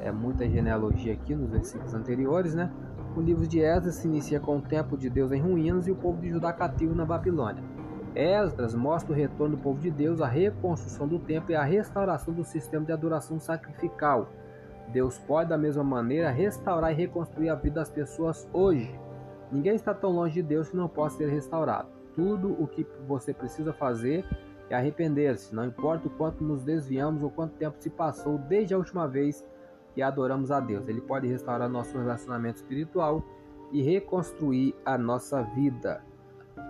é, 0.00 0.10
muita 0.10 0.48
genealogia 0.48 1.12
aqui 1.12 1.34
nos 1.34 1.50
versículos 1.50 1.94
anteriores, 1.94 2.54
né? 2.54 2.70
O 3.14 3.20
livro 3.20 3.46
de 3.46 3.60
Esdras 3.60 3.96
se 3.96 4.08
inicia 4.08 4.40
com 4.40 4.56
o 4.56 4.62
templo 4.62 4.96
de 4.96 5.10
Deus 5.10 5.30
em 5.32 5.40
ruínas 5.40 5.86
e 5.86 5.90
o 5.90 5.96
povo 5.96 6.20
de 6.20 6.30
Judá 6.30 6.52
cativo 6.52 6.94
na 6.94 7.04
Babilônia. 7.04 7.62
Esdras 8.14 8.74
mostra 8.74 9.12
o 9.12 9.14
retorno 9.14 9.56
do 9.56 9.62
povo 9.62 9.80
de 9.80 9.90
Deus, 9.90 10.20
a 10.20 10.26
reconstrução 10.26 11.06
do 11.06 11.18
templo 11.18 11.52
e 11.52 11.54
a 11.54 11.62
restauração 11.62 12.34
do 12.34 12.44
sistema 12.44 12.84
de 12.84 12.92
adoração 12.92 13.38
sacrificial. 13.38 14.28
Deus 14.88 15.18
pode, 15.18 15.50
da 15.50 15.58
mesma 15.58 15.84
maneira, 15.84 16.30
restaurar 16.30 16.92
e 16.92 16.96
reconstruir 16.96 17.48
a 17.48 17.54
vida 17.54 17.76
das 17.76 17.90
pessoas 17.90 18.48
hoje. 18.52 18.98
Ninguém 19.52 19.74
está 19.74 19.94
tão 19.94 20.10
longe 20.10 20.34
de 20.34 20.42
Deus 20.42 20.68
que 20.68 20.76
não 20.76 20.88
possa 20.88 21.18
ser 21.18 21.28
restaurado. 21.28 21.88
tudo 22.14 22.52
o 22.60 22.66
que 22.66 22.86
você 23.06 23.32
precisa 23.32 23.72
fazer 23.72 24.24
é 24.68 24.74
arrepender-se. 24.74 25.54
Não 25.54 25.64
importa 25.64 26.08
o 26.08 26.10
quanto 26.10 26.42
nos 26.42 26.62
desviamos 26.62 27.22
ou 27.22 27.30
quanto 27.30 27.54
tempo 27.54 27.76
se 27.78 27.88
passou 27.88 28.36
desde 28.36 28.74
a 28.74 28.78
última 28.78 29.06
vez 29.06 29.44
que 29.94 30.02
adoramos 30.02 30.50
a 30.50 30.60
Deus. 30.60 30.88
Ele 30.88 31.00
pode 31.00 31.26
restaurar 31.28 31.68
nosso 31.68 31.96
relacionamento 31.96 32.58
espiritual 32.58 33.22
e 33.72 33.82
reconstruir 33.82 34.74
a 34.84 34.98
nossa 34.98 35.42
vida. 35.42 36.02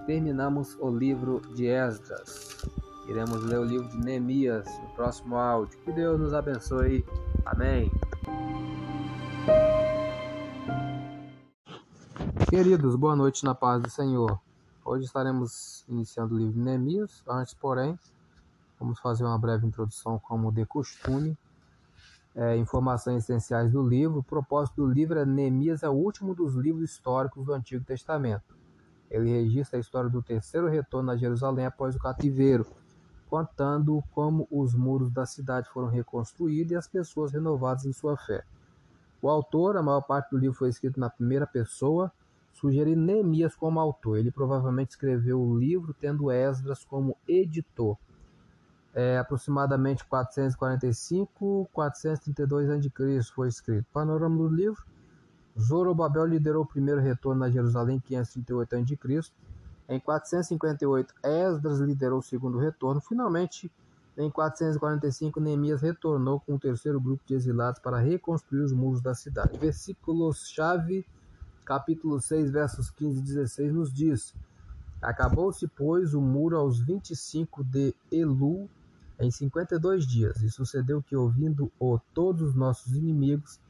Terminamos 0.06 0.76
o 0.80 0.90
livro 0.90 1.40
de 1.54 1.66
Esdras. 1.66 2.64
Iremos 3.08 3.44
ler 3.44 3.58
o 3.58 3.64
livro 3.64 3.88
de 3.88 3.98
Neemias 3.98 4.66
no 4.82 4.88
próximo 4.90 5.36
áudio. 5.36 5.78
Que 5.80 5.92
Deus 5.92 6.18
nos 6.18 6.32
abençoe. 6.32 7.04
Amém. 7.44 7.90
Queridos, 12.48 12.96
boa 12.96 13.14
noite 13.14 13.44
na 13.44 13.54
paz 13.54 13.82
do 13.82 13.90
Senhor. 13.90 14.40
Hoje 14.84 15.04
estaremos 15.04 15.84
iniciando 15.86 16.34
o 16.34 16.38
livro 16.38 16.54
de 16.54 16.60
Neemias. 16.60 17.22
Antes, 17.28 17.52
porém, 17.54 17.98
vamos 18.78 18.98
fazer 18.98 19.24
uma 19.24 19.38
breve 19.38 19.66
introdução, 19.66 20.18
como 20.18 20.50
de 20.50 20.64
costume. 20.64 21.36
É, 22.34 22.56
informações 22.56 23.24
essenciais 23.24 23.70
do 23.70 23.86
livro. 23.86 24.20
O 24.20 24.24
propósito 24.24 24.76
do 24.76 24.86
livro 24.86 25.18
é 25.18 25.26
Neemias 25.26 25.82
é 25.82 25.88
o 25.88 25.92
último 25.92 26.34
dos 26.34 26.54
livros 26.54 26.90
históricos 26.90 27.44
do 27.44 27.52
Antigo 27.52 27.84
Testamento. 27.84 28.59
Ele 29.10 29.30
registra 29.30 29.78
a 29.78 29.80
história 29.80 30.08
do 30.08 30.22
terceiro 30.22 30.68
retorno 30.68 31.10
a 31.10 31.16
Jerusalém 31.16 31.66
após 31.66 31.96
o 31.96 31.98
cativeiro, 31.98 32.64
contando 33.28 34.02
como 34.12 34.46
os 34.50 34.74
muros 34.74 35.10
da 35.10 35.26
cidade 35.26 35.68
foram 35.68 35.88
reconstruídos 35.88 36.72
e 36.72 36.76
as 36.76 36.86
pessoas 36.86 37.32
renovadas 37.32 37.84
em 37.84 37.92
sua 37.92 38.16
fé. 38.16 38.44
O 39.22 39.28
autor, 39.28 39.76
a 39.76 39.82
maior 39.82 40.00
parte 40.00 40.30
do 40.30 40.38
livro 40.38 40.56
foi 40.56 40.68
escrito 40.70 40.98
na 40.98 41.10
primeira 41.10 41.46
pessoa, 41.46 42.10
sugere 42.52 42.96
Neemias 42.96 43.54
como 43.54 43.80
autor. 43.80 44.18
Ele 44.18 44.30
provavelmente 44.30 44.90
escreveu 44.90 45.40
o 45.40 45.58
livro 45.58 45.94
tendo 45.94 46.30
Esdras 46.30 46.84
como 46.84 47.16
editor. 47.28 47.96
É, 48.92 49.18
aproximadamente 49.18 50.04
445, 50.04 51.68
432 51.72 52.70
a.C. 52.70 53.32
foi 53.34 53.48
escrito. 53.48 53.86
Panorama 53.92 54.36
do 54.36 54.48
livro. 54.48 54.82
Zorobabel 55.58 56.26
liderou 56.26 56.62
o 56.62 56.66
primeiro 56.66 57.00
retorno 57.00 57.44
a 57.44 57.50
Jerusalém 57.50 57.96
em 57.96 58.00
538 58.00 58.74
a.C. 58.74 59.32
Em 59.88 59.98
458, 59.98 61.14
Esdras 61.22 61.80
liderou 61.80 62.20
o 62.20 62.22
segundo 62.22 62.58
retorno. 62.58 63.00
Finalmente, 63.00 63.70
em 64.16 64.30
445, 64.30 65.40
Neemias 65.40 65.82
retornou 65.82 66.38
com 66.40 66.54
o 66.54 66.58
terceiro 66.58 67.00
grupo 67.00 67.22
de 67.26 67.34
exilados 67.34 67.80
para 67.80 67.98
reconstruir 67.98 68.60
os 68.60 68.72
muros 68.72 69.00
da 69.00 69.14
cidade. 69.14 69.58
Versículos-chave 69.58 71.04
capítulo 71.64 72.20
6, 72.20 72.50
versos 72.50 72.90
15 72.90 73.18
e 73.18 73.22
16 73.22 73.72
nos 73.72 73.92
diz: 73.92 74.34
Acabou-se, 75.00 75.66
pois, 75.68 76.14
o 76.14 76.20
muro 76.20 76.56
aos 76.56 76.80
25 76.80 77.64
de 77.64 77.94
Elu 78.12 78.68
em 79.18 79.30
52 79.30 80.06
dias, 80.06 80.42
e 80.42 80.50
sucedeu 80.50 81.02
que, 81.02 81.14
ouvindo-o 81.14 82.00
todos 82.14 82.42
os 82.42 82.54
nossos 82.54 82.94
inimigos, 82.94 83.60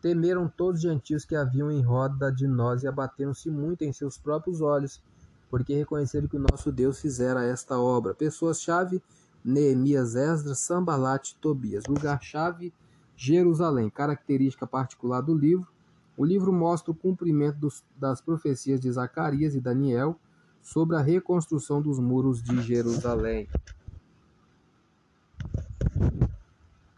temeram 0.00 0.48
todos 0.48 0.76
os 0.76 0.82
gentios 0.82 1.24
que 1.24 1.34
haviam 1.34 1.70
em 1.70 1.82
roda 1.82 2.30
de 2.30 2.46
nós 2.46 2.82
e 2.82 2.86
abateram-se 2.86 3.50
muito 3.50 3.82
em 3.82 3.92
seus 3.92 4.16
próprios 4.16 4.60
olhos, 4.60 5.02
porque 5.50 5.74
reconheceram 5.74 6.28
que 6.28 6.36
o 6.36 6.44
nosso 6.50 6.70
Deus 6.70 7.00
fizera 7.00 7.44
esta 7.44 7.78
obra. 7.78 8.14
Pessoas-chave: 8.14 9.02
Neemias, 9.44 10.14
Esdras, 10.14 10.58
Sambalat, 10.58 11.34
Tobias. 11.40 11.84
Lugar-chave: 11.86 12.72
Jerusalém. 13.16 13.90
Característica 13.90 14.66
particular 14.66 15.20
do 15.20 15.34
livro: 15.34 15.66
o 16.16 16.24
livro 16.24 16.52
mostra 16.52 16.90
o 16.90 16.94
cumprimento 16.94 17.58
dos, 17.58 17.84
das 17.96 18.20
profecias 18.20 18.80
de 18.80 18.90
Zacarias 18.90 19.54
e 19.54 19.60
Daniel 19.60 20.16
sobre 20.60 20.96
a 20.96 21.00
reconstrução 21.00 21.80
dos 21.80 21.98
muros 21.98 22.42
de 22.42 22.60
Jerusalém. 22.60 23.48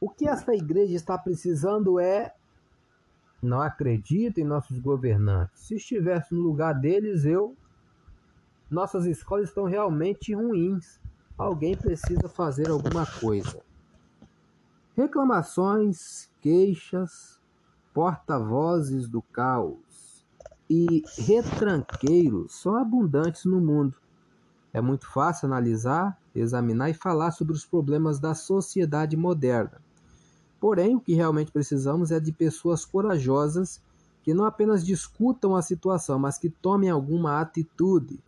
O 0.00 0.08
que 0.08 0.26
esta 0.26 0.54
igreja 0.54 0.96
está 0.96 1.18
precisando 1.18 2.00
é 2.00 2.34
não 3.42 3.60
acredito 3.60 4.38
em 4.38 4.44
nossos 4.44 4.78
governantes. 4.78 5.62
Se 5.62 5.76
estivesse 5.76 6.34
no 6.34 6.40
lugar 6.40 6.74
deles, 6.74 7.24
eu 7.24 7.56
nossas 8.70 9.04
escolas 9.04 9.48
estão 9.48 9.64
realmente 9.64 10.34
ruins. 10.34 11.00
Alguém 11.36 11.76
precisa 11.76 12.28
fazer 12.28 12.70
alguma 12.70 13.04
coisa. 13.04 13.60
Reclamações, 14.96 16.30
queixas, 16.40 17.40
porta-vozes 17.92 19.08
do 19.08 19.22
caos 19.22 20.24
e 20.68 21.02
retranqueiros 21.18 22.60
são 22.60 22.76
abundantes 22.76 23.44
no 23.44 23.60
mundo. 23.60 23.96
É 24.72 24.80
muito 24.80 25.10
fácil 25.10 25.46
analisar, 25.46 26.16
examinar 26.32 26.90
e 26.90 26.94
falar 26.94 27.32
sobre 27.32 27.54
os 27.54 27.64
problemas 27.64 28.20
da 28.20 28.34
sociedade 28.34 29.16
moderna. 29.16 29.82
Porém, 30.60 30.96
o 30.96 31.00
que 31.00 31.14
realmente 31.14 31.50
precisamos 31.50 32.12
é 32.12 32.20
de 32.20 32.30
pessoas 32.30 32.84
corajosas 32.84 33.80
que 34.22 34.34
não 34.34 34.44
apenas 34.44 34.84
discutam 34.84 35.56
a 35.56 35.62
situação, 35.62 36.18
mas 36.18 36.36
que 36.36 36.50
tomem 36.50 36.90
alguma 36.90 37.40
atitude. 37.40 38.22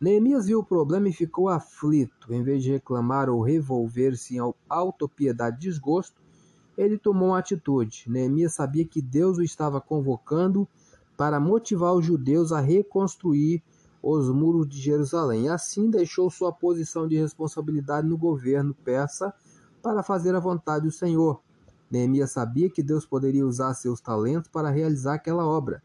Neemias 0.00 0.46
viu 0.46 0.60
o 0.60 0.64
problema 0.64 1.08
e 1.08 1.12
ficou 1.12 1.48
aflito. 1.48 2.32
Em 2.32 2.42
vez 2.42 2.62
de 2.62 2.70
reclamar 2.70 3.28
ou 3.28 3.42
revolver-se 3.42 4.36
em 4.36 4.54
autopiedade 4.68 5.56
e 5.56 5.60
desgosto, 5.60 6.20
ele 6.78 6.96
tomou 6.98 7.30
uma 7.30 7.38
atitude. 7.38 8.04
Neemias 8.06 8.54
sabia 8.54 8.84
que 8.84 9.02
Deus 9.02 9.38
o 9.38 9.42
estava 9.42 9.80
convocando 9.80 10.68
para 11.16 11.40
motivar 11.40 11.94
os 11.94 12.04
judeus 12.04 12.52
a 12.52 12.60
reconstruir 12.60 13.62
os 14.02 14.28
muros 14.28 14.68
de 14.68 14.78
Jerusalém. 14.78 15.48
Assim 15.48 15.90
deixou 15.90 16.30
sua 16.30 16.52
posição 16.52 17.08
de 17.08 17.16
responsabilidade 17.16 18.06
no 18.06 18.18
governo 18.18 18.74
persa 18.84 19.34
para 19.82 20.02
fazer 20.02 20.34
a 20.34 20.40
vontade 20.40 20.84
do 20.84 20.92
Senhor. 20.92 21.40
Neemias 21.90 22.32
sabia 22.32 22.68
que 22.68 22.82
Deus 22.82 23.06
poderia 23.06 23.46
usar 23.46 23.74
seus 23.74 24.00
talentos 24.00 24.50
para 24.50 24.70
realizar 24.70 25.14
aquela 25.14 25.46
obra. 25.46 25.82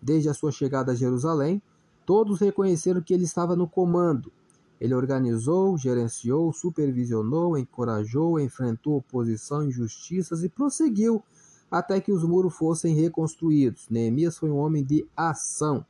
Desde 0.00 0.28
a 0.28 0.34
sua 0.34 0.52
chegada 0.52 0.92
a 0.92 0.94
Jerusalém, 0.94 1.62
todos 2.04 2.40
reconheceram 2.40 3.00
que 3.00 3.14
ele 3.14 3.24
estava 3.24 3.56
no 3.56 3.68
comando. 3.68 4.32
Ele 4.80 4.94
organizou, 4.94 5.78
gerenciou, 5.78 6.52
supervisionou, 6.52 7.56
encorajou, 7.56 8.38
enfrentou 8.38 8.96
oposição, 8.96 9.64
injustiças 9.64 10.44
e 10.44 10.48
prosseguiu 10.48 11.22
até 11.70 12.00
que 12.00 12.12
os 12.12 12.22
muros 12.22 12.54
fossem 12.54 12.94
reconstruídos. 12.94 13.88
Neemias 13.90 14.36
foi 14.38 14.50
um 14.50 14.56
homem 14.56 14.84
de 14.84 15.06
ação. 15.16 15.84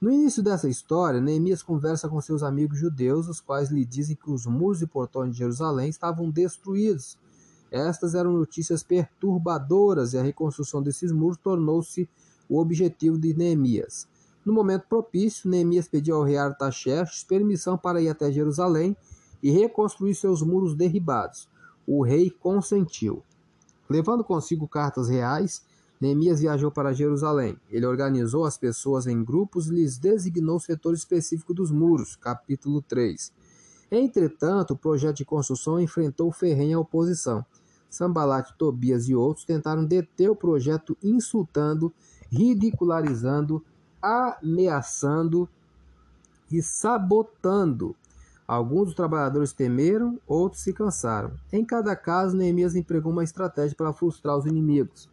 No 0.00 0.10
início 0.10 0.42
dessa 0.42 0.68
história, 0.68 1.20
Neemias 1.20 1.62
conversa 1.62 2.08
com 2.08 2.20
seus 2.20 2.42
amigos 2.42 2.78
judeus, 2.78 3.28
os 3.28 3.40
quais 3.40 3.70
lhe 3.70 3.84
dizem 3.84 4.16
que 4.16 4.30
os 4.30 4.46
muros 4.46 4.82
e 4.82 4.86
portões 4.86 5.32
de 5.32 5.38
Jerusalém 5.38 5.88
estavam 5.88 6.30
destruídos. 6.30 7.18
Estas 7.74 8.14
eram 8.14 8.32
notícias 8.32 8.84
perturbadoras 8.84 10.12
e 10.12 10.18
a 10.18 10.22
reconstrução 10.22 10.80
desses 10.80 11.10
muros 11.10 11.36
tornou-se 11.36 12.08
o 12.48 12.60
objetivo 12.60 13.18
de 13.18 13.34
Neemias. 13.34 14.06
No 14.44 14.52
momento 14.52 14.86
propício, 14.88 15.50
Neemias 15.50 15.88
pediu 15.88 16.14
ao 16.14 16.22
rei 16.22 16.36
Artaxerxes 16.36 17.24
permissão 17.24 17.76
para 17.76 18.00
ir 18.00 18.08
até 18.08 18.30
Jerusalém 18.30 18.96
e 19.42 19.50
reconstruir 19.50 20.14
seus 20.14 20.40
muros 20.40 20.76
derribados. 20.76 21.48
O 21.84 22.04
rei 22.04 22.30
consentiu. 22.30 23.24
Levando 23.90 24.22
consigo 24.22 24.68
cartas 24.68 25.08
reais, 25.08 25.60
Neemias 26.00 26.38
viajou 26.38 26.70
para 26.70 26.92
Jerusalém. 26.92 27.58
Ele 27.68 27.86
organizou 27.86 28.44
as 28.44 28.56
pessoas 28.56 29.08
em 29.08 29.24
grupos 29.24 29.66
e 29.66 29.74
lhes 29.74 29.98
designou 29.98 30.58
o 30.58 30.60
setor 30.60 30.94
específico 30.94 31.52
dos 31.52 31.72
muros. 31.72 32.14
Capítulo 32.14 32.80
3. 32.82 33.32
Entretanto, 33.90 34.74
o 34.74 34.78
projeto 34.78 35.16
de 35.16 35.24
construção 35.24 35.80
enfrentou 35.80 36.30
ferrenha 36.30 36.78
oposição. 36.78 37.44
Sambalat, 37.94 38.50
Tobias 38.58 39.08
e 39.08 39.14
outros 39.14 39.44
tentaram 39.44 39.84
deter 39.84 40.30
o 40.30 40.36
projeto, 40.36 40.96
insultando, 41.02 41.92
ridicularizando 42.30 43.64
ameaçando 44.04 45.48
e 46.52 46.62
sabotando. 46.62 47.96
Alguns 48.46 48.86
dos 48.86 48.94
trabalhadores 48.94 49.54
temeram, 49.54 50.20
outros 50.26 50.62
se 50.62 50.74
cansaram. 50.74 51.32
Em 51.50 51.64
cada 51.64 51.96
caso, 51.96 52.36
Neemias 52.36 52.76
empregou 52.76 53.10
uma 53.10 53.24
estratégia 53.24 53.74
para 53.74 53.94
frustrar 53.94 54.36
os 54.36 54.44
inimigos: 54.44 55.08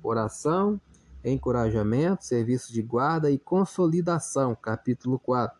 oração, 0.00 0.80
encorajamento, 1.24 2.24
serviço 2.24 2.72
de 2.72 2.80
guarda 2.80 3.28
e 3.28 3.38
consolidação. 3.38 4.54
Capítulo 4.54 5.18
4. 5.18 5.58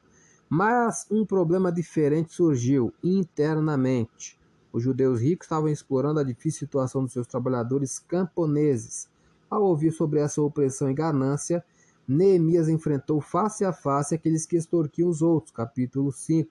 Mas 0.48 1.04
um 1.10 1.26
problema 1.26 1.72
diferente 1.72 2.32
surgiu 2.32 2.94
internamente. 3.02 4.37
Os 4.72 4.82
judeus 4.82 5.20
ricos 5.20 5.46
estavam 5.46 5.68
explorando 5.68 6.20
a 6.20 6.24
difícil 6.24 6.60
situação 6.60 7.02
dos 7.02 7.12
seus 7.12 7.26
trabalhadores 7.26 7.98
camponeses. 7.98 9.08
Ao 9.50 9.62
ouvir 9.62 9.92
sobre 9.92 10.20
essa 10.20 10.42
opressão 10.42 10.90
e 10.90 10.94
ganância, 10.94 11.64
Neemias 12.06 12.68
enfrentou 12.68 13.20
face 13.20 13.64
a 13.64 13.72
face 13.72 14.14
aqueles 14.14 14.46
que 14.46 14.56
extorquiam 14.56 15.08
os 15.08 15.22
outros. 15.22 15.52
Capítulo 15.52 16.12
5. 16.12 16.50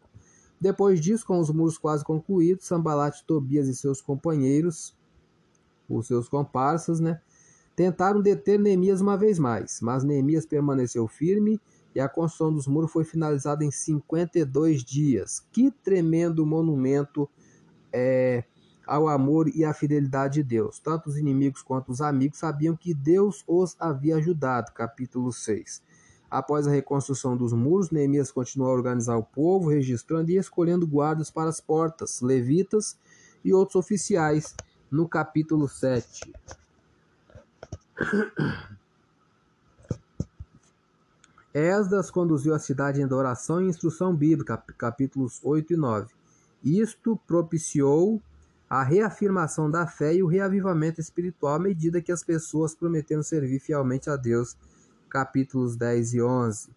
Depois 0.60 1.00
disso, 1.00 1.26
com 1.26 1.40
os 1.40 1.52
muros 1.52 1.78
quase 1.78 2.04
concluídos, 2.04 2.66
Sambalat, 2.66 3.22
Tobias 3.26 3.68
e 3.68 3.76
seus 3.76 4.02
companheiros, 4.02 4.96
os 5.88 6.08
seus 6.08 6.28
comparsas, 6.28 7.00
né, 7.00 7.22
tentaram 7.76 8.22
deter 8.22 8.60
Neemias 8.60 9.02
uma 9.02 9.16
vez 9.16 9.38
mais, 9.38 9.80
mas 9.82 10.04
Neemias 10.04 10.46
permaneceu 10.46 11.08
firme 11.08 11.62
e 11.94 12.00
a 12.00 12.10
construção 12.10 12.54
dos 12.54 12.68
muros 12.68 12.92
foi 12.92 13.04
finalizada 13.04 13.64
em 13.64 13.72
52 13.72 14.84
dias. 14.84 15.46
Que 15.52 15.72
tremendo 15.72 16.46
monumento 16.46 17.30
é, 17.98 18.44
ao 18.86 19.08
amor 19.08 19.50
e 19.50 19.66
à 19.66 19.74
fidelidade 19.74 20.36
de 20.36 20.44
Deus. 20.44 20.80
Tanto 20.80 21.10
os 21.10 21.18
inimigos 21.18 21.64
quanto 21.64 21.92
os 21.92 22.00
amigos 22.00 22.38
sabiam 22.38 22.76
que 22.76 22.94
Deus 22.94 23.44
os 23.48 23.76
havia 23.80 24.18
ajudado. 24.18 24.72
Capítulo 24.72 25.34
6. 25.34 25.82
Após 26.30 26.68
a 26.68 26.72
reconstrução 26.72 27.36
dos 27.36 27.54
muros, 27.54 27.90
Neemias 27.90 28.32
continuou 28.32 28.70
a 28.70 28.76
organizar 28.76 29.18
o 29.18 29.24
povo, 29.24 29.70
registrando 29.70 30.30
e 30.30 30.38
escolhendo 30.38 30.86
guardas 30.86 31.32
para 31.32 31.50
as 31.50 31.60
portas, 31.60 32.22
levitas 32.22 32.98
e 33.44 33.52
outros 33.54 33.78
oficiais, 33.78 34.54
no 34.92 35.08
capítulo 35.08 35.68
7. 35.68 36.32
Esdras 41.54 42.12
conduziu 42.12 42.54
a 42.54 42.60
cidade 42.60 43.02
em 43.02 43.06
adoração 43.06 43.62
e 43.62 43.68
instrução 43.68 44.16
bíblica, 44.16 44.58
capítulos 44.78 45.40
8 45.44 45.74
e 45.74 45.78
9. 45.78 46.17
Isto 46.68 47.18
propiciou 47.26 48.22
a 48.70 48.84
reafirmação 48.84 49.72
da 49.72 49.88
fé 49.88 50.14
e 50.14 50.22
o 50.22 50.28
reavivamento 50.28 51.00
espiritual 51.00 51.56
à 51.56 51.60
medida 51.60 52.02
que 52.02 52.12
as 52.12 52.26
pessoas 52.26 52.76
prometeram 52.76 53.24
servir 53.24 53.60
fielmente 53.60 54.10
a 54.10 54.18
Deus, 54.18 54.58
capítulos 55.10 55.78
10 55.78 56.16
e 56.16 56.22
11. 56.22 56.70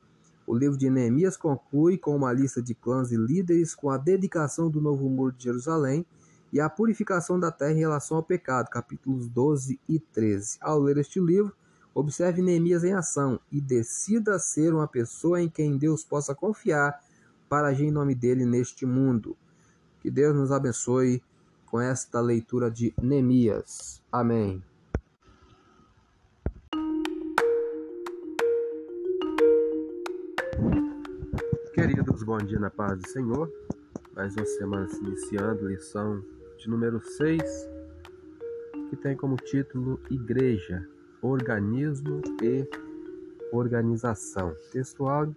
O 0.47 0.57
livro 0.57 0.79
de 0.79 0.89
Neemias 0.89 1.37
conclui 1.37 1.99
com 1.99 2.15
uma 2.15 2.33
lista 2.33 2.63
de 2.63 2.73
clãs 2.73 3.11
e 3.11 3.17
líderes 3.17 3.75
com 3.75 3.91
a 3.91 3.99
dedicação 3.99 4.71
do 4.71 4.81
novo 4.81 5.09
muro 5.09 5.33
de 5.33 5.43
Jerusalém 5.43 6.07
e 6.53 6.61
a 6.61 6.71
purificação 6.71 7.41
da 7.41 7.51
terra 7.51 7.73
em 7.73 7.81
relação 7.81 8.17
ao 8.17 8.23
pecado, 8.23 8.71
capítulos 8.71 9.29
12 9.29 9.81
e 9.89 9.99
13. 9.99 10.59
Ao 10.61 10.79
ler 10.79 10.99
este 10.99 11.19
livro, 11.19 11.53
Observe 11.93 12.41
Neemias 12.41 12.85
em 12.85 12.93
ação 12.93 13.41
e 13.51 13.61
decida 13.61 14.39
ser 14.39 14.73
uma 14.73 14.87
pessoa 14.87 15.43
em 15.43 15.49
quem 15.49 15.77
Deus 15.77 16.05
possa 16.05 16.33
confiar 16.33 17.01
para 17.49 17.67
agir 17.67 17.87
em 17.87 17.91
nome 17.91 18.15
dele 18.15 18.47
neste 18.47 18.87
mundo. 18.87 19.37
Que 20.01 20.11
Deus 20.11 20.35
nos 20.35 20.51
abençoe 20.51 21.23
com 21.67 21.79
esta 21.79 22.21
leitura 22.21 22.71
de 22.71 22.95
Neemias. 23.01 24.03
Amém. 24.11 24.63
Queridos, 31.75 32.23
bom 32.23 32.39
dia 32.39 32.59
na 32.59 32.71
paz 32.71 32.99
do 32.99 33.09
Senhor. 33.09 33.53
Mais 34.17 34.35
uma 34.37 34.47
semana 34.47 34.89
se 34.89 34.99
iniciando, 35.05 35.69
lição 35.69 36.25
de 36.59 36.69
número 36.69 37.01
6, 37.01 37.43
que 38.89 38.97
tem 38.97 39.15
como 39.15 39.37
título 39.37 40.01
Igreja 40.11 40.89
organismo 41.23 42.23
e 42.43 42.67
organização. 43.53 44.55
Textual: 44.73 45.35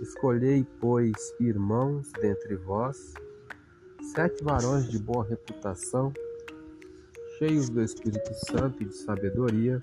Escolhei, 0.00 0.66
pois, 0.80 1.34
irmãos 1.38 2.10
dentre 2.20 2.56
vós, 2.56 3.14
sete 4.02 4.42
varões 4.42 4.90
de 4.90 4.98
boa 4.98 5.24
reputação, 5.24 6.12
cheios 7.38 7.68
do 7.68 7.82
Espírito 7.82 8.32
Santo 8.46 8.82
e 8.82 8.86
de 8.86 8.94
sabedoria, 8.94 9.80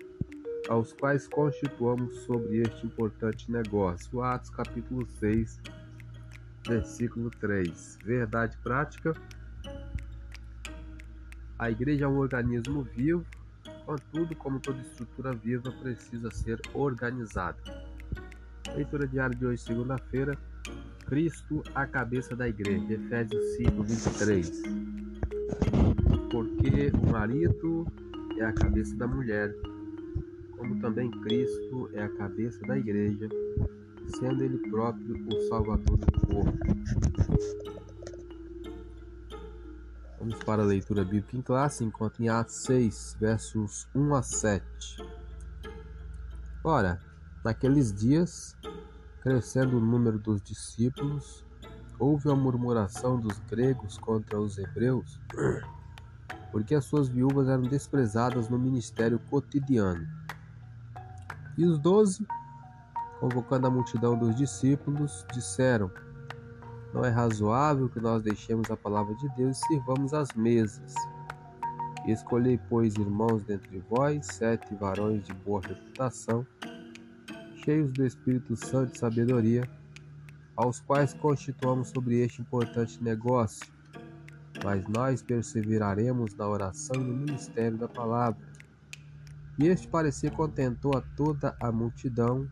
aos 0.70 0.94
quais 0.94 1.28
constituamos 1.28 2.16
sobre 2.20 2.62
este 2.62 2.86
importante 2.86 3.52
negócio. 3.52 4.22
Atos 4.22 4.50
capítulo 4.50 5.06
6, 5.20 5.60
versículo 6.68 7.30
3. 7.40 8.00
Verdade 8.04 8.58
prática. 8.64 9.14
A 11.60 11.70
igreja 11.70 12.06
é 12.06 12.08
um 12.08 12.18
organismo 12.18 12.84
vivo 12.84 13.26
Contudo, 13.86 14.34
como 14.36 14.60
toda 14.60 14.80
estrutura 14.80 15.34
viva, 15.34 15.72
precisa 15.82 16.32
ser 16.32 16.60
organizada. 16.74 17.58
Leitura 18.76 19.06
diária 19.06 19.36
de 19.36 19.46
hoje, 19.46 19.62
segunda-feira. 19.62 20.38
Cristo, 21.14 21.62
a 21.76 21.86
cabeça 21.86 22.36
da 22.36 22.50
igreja. 22.50 22.92
Efésios 22.92 23.56
5, 23.58 23.84
23. 23.84 24.64
Porque 26.32 26.92
o 26.92 27.12
marido 27.12 27.86
é 28.40 28.46
a 28.46 28.52
cabeça 28.52 28.96
da 28.96 29.06
mulher, 29.06 29.56
como 30.58 30.80
também 30.80 31.12
Cristo 31.22 31.88
é 31.94 32.02
a 32.02 32.10
cabeça 32.10 32.60
da 32.66 32.76
igreja, 32.80 33.30
sendo 34.20 34.44
ele 34.44 34.58
próprio 34.72 35.24
o 35.28 35.48
Salvador 35.50 35.98
do 35.98 36.20
corpo. 36.26 36.58
Vamos 40.18 40.44
para 40.44 40.64
a 40.64 40.66
leitura 40.66 41.04
bíblica 41.04 41.38
em 41.38 41.44
classe, 41.44 41.84
enquanto 41.84 42.24
em 42.24 42.30
Atos 42.30 42.56
6, 42.64 43.18
versos 43.20 43.88
1 43.94 44.16
a 44.16 44.24
7. 44.24 44.64
Ora, 46.64 47.00
naqueles 47.46 47.94
dias, 47.94 48.56
crescendo 49.24 49.78
o 49.78 49.80
número 49.80 50.20
dos 50.20 50.42
discípulos, 50.42 51.46
houve 51.98 52.30
a 52.30 52.36
murmuração 52.36 53.18
dos 53.18 53.40
gregos 53.50 53.98
contra 53.98 54.38
os 54.38 54.58
hebreus, 54.58 55.18
porque 56.52 56.76
as 56.76 56.84
suas 56.84 57.08
viúvas 57.08 57.48
eram 57.48 57.64
desprezadas 57.64 58.50
no 58.50 58.60
ministério 58.60 59.18
cotidiano. 59.30 60.06
E 61.58 61.64
os 61.64 61.80
doze, 61.80 62.28
convocando 63.22 63.66
a 63.66 63.72
multidão 63.72 64.18
dos 64.18 64.36
discípulos, 64.36 65.26
disseram: 65.32 65.90
não 66.94 67.06
é 67.06 67.10
razoável 67.10 67.88
que 67.88 68.02
nós 68.02 68.22
deixemos 68.24 68.70
a 68.70 68.76
palavra 68.76 69.16
de 69.16 69.30
Deus 69.38 69.58
e 69.58 69.68
sirvamos 69.68 70.14
as 70.14 70.34
mesas. 70.34 70.94
Escolhei, 72.06 72.60
pois, 72.70 72.96
irmãos 72.96 73.42
dentre 73.46 73.80
vós, 73.90 74.26
sete 74.26 74.76
varões 74.76 75.26
de 75.26 75.34
boa 75.34 75.62
reputação, 75.62 76.46
cheios 77.64 77.94
do 77.94 78.06
Espírito 78.06 78.56
Santo 78.58 78.96
e 78.96 79.00
sabedoria, 79.00 79.68
aos 80.56 80.82
quais 80.82 81.14
constituamos 81.14 81.90
sobre 81.90 82.20
este 82.20 82.42
importante 82.42 83.02
negócio. 83.02 83.66
Mas 84.64 84.86
nós 84.88 85.22
perseveraremos 85.22 86.36
na 86.36 86.48
oração 86.48 87.02
e 87.02 87.04
no 87.04 87.14
ministério 87.16 87.78
da 87.78 87.88
palavra. 87.88 88.40
E 89.58 89.68
este 89.68 89.88
parecer 89.88 90.32
contentou 90.32 90.96
a 90.98 91.02
toda 91.16 91.56
a 91.60 91.72
multidão, 91.72 92.48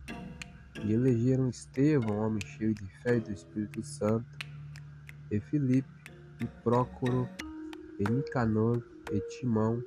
e 0.83 0.93
elegeram 0.93 1.49
Estevão, 1.49 2.17
homem 2.17 2.39
cheio 2.45 2.73
de 2.73 2.85
fé 3.01 3.17
e 3.17 3.19
do 3.19 3.31
Espírito 3.31 3.83
Santo, 3.83 4.25
e 5.29 5.39
Filipe, 5.39 5.89
e 6.39 6.45
Prócoro, 6.63 7.29
e 7.99 8.09
Nicanor, 8.09 8.81
e 9.11 9.19
Timão, 9.27 9.83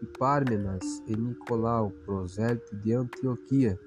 e 0.00 0.06
Pármenas, 0.18 1.02
e 1.06 1.16
Nicolau, 1.16 1.90
prosélito 2.04 2.76
de 2.76 2.92
Antioquia, 2.92 3.78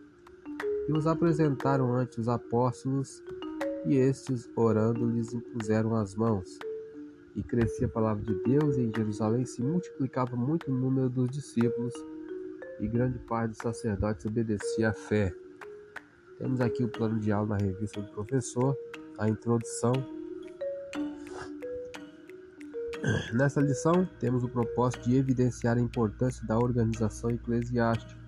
e 0.87 0.93
os 0.93 1.07
apresentaram 1.07 1.93
ante 1.93 2.19
os 2.19 2.27
apóstolos, 2.27 3.23
e 3.85 3.95
estes, 3.95 4.49
orando, 4.55 5.09
lhes 5.09 5.33
impuseram 5.33 5.95
as 5.95 6.15
mãos. 6.15 6.57
E 7.35 7.43
crescia 7.43 7.87
a 7.87 7.89
palavra 7.89 8.23
de 8.23 8.33
Deus, 8.43 8.77
e 8.77 8.81
em 8.81 8.91
Jerusalém 8.95 9.45
se 9.45 9.61
multiplicava 9.61 10.35
muito 10.35 10.71
o 10.71 10.75
número 10.75 11.09
dos 11.09 11.29
discípulos, 11.29 11.93
e 12.79 12.87
grande 12.87 13.19
parte 13.19 13.51
dos 13.51 13.57
sacerdotes 13.59 14.25
obedecia 14.25 14.89
à 14.89 14.93
fé. 14.93 15.33
Temos 16.37 16.59
aqui 16.61 16.83
o 16.83 16.89
plano 16.89 17.19
de 17.19 17.31
aula 17.31 17.49
na 17.49 17.57
revista 17.57 18.01
do 18.01 18.07
professor, 18.09 18.75
a 19.17 19.29
introdução. 19.29 19.93
Nessa 23.33 23.61
lição, 23.61 24.07
temos 24.19 24.43
o 24.43 24.49
propósito 24.49 25.07
de 25.07 25.15
evidenciar 25.15 25.77
a 25.77 25.81
importância 25.81 26.45
da 26.45 26.57
organização 26.57 27.29
eclesiástica, 27.29 28.19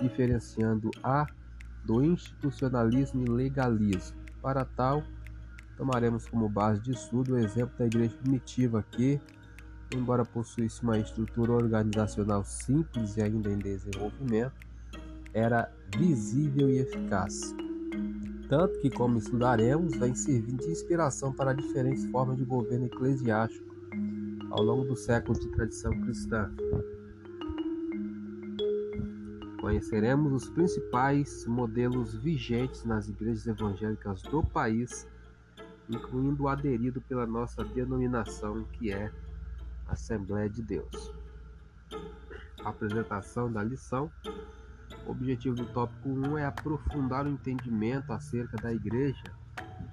diferenciando 0.00 0.90
a 1.02 1.26
do 1.84 2.02
institucionalismo 2.02 3.24
e 3.24 3.30
legalismo. 3.30 4.16
Para 4.40 4.64
tal, 4.64 5.02
tomaremos 5.76 6.26
como 6.26 6.48
base 6.48 6.80
de 6.80 6.92
estudo 6.92 7.34
o 7.34 7.38
exemplo 7.38 7.76
da 7.78 7.86
igreja 7.86 8.16
primitiva 8.16 8.84
que, 8.90 9.20
embora 9.94 10.24
possuísse 10.24 10.82
uma 10.82 10.98
estrutura 10.98 11.52
organizacional 11.52 12.44
simples 12.44 13.16
e 13.16 13.22
ainda 13.22 13.50
em 13.50 13.58
desenvolvimento, 13.58 14.54
era 15.32 15.70
visível 15.96 16.70
e 16.70 16.78
eficaz. 16.78 17.54
Tanto 18.48 18.78
que, 18.80 18.90
como 18.90 19.18
estudaremos, 19.18 19.96
vem 19.96 20.14
servindo 20.14 20.62
de 20.62 20.70
inspiração 20.70 21.32
para 21.32 21.54
diferentes 21.54 22.06
formas 22.06 22.36
de 22.36 22.44
governo 22.44 22.86
eclesiástico 22.86 23.74
ao 24.50 24.62
longo 24.62 24.84
do 24.84 24.94
século 24.94 25.38
de 25.38 25.48
tradição 25.48 25.92
cristã. 26.02 26.50
Conheceremos 29.64 30.30
os 30.30 30.50
principais 30.50 31.46
modelos 31.46 32.14
vigentes 32.14 32.84
nas 32.84 33.08
igrejas 33.08 33.46
evangélicas 33.46 34.20
do 34.20 34.42
país, 34.42 35.08
incluindo 35.88 36.42
o 36.42 36.48
aderido 36.48 37.00
pela 37.00 37.26
nossa 37.26 37.64
denominação, 37.64 38.62
que 38.74 38.92
é 38.92 39.10
Assembleia 39.88 40.50
de 40.50 40.62
Deus. 40.62 41.14
apresentação 42.62 43.50
da 43.50 43.64
lição 43.64 44.12
o 45.06 45.12
objetivo 45.12 45.56
do 45.56 45.64
tópico 45.72 46.10
1 46.10 46.36
é 46.36 46.44
aprofundar 46.44 47.24
o 47.24 47.30
entendimento 47.30 48.12
acerca 48.12 48.58
da 48.58 48.70
Igreja 48.70 49.24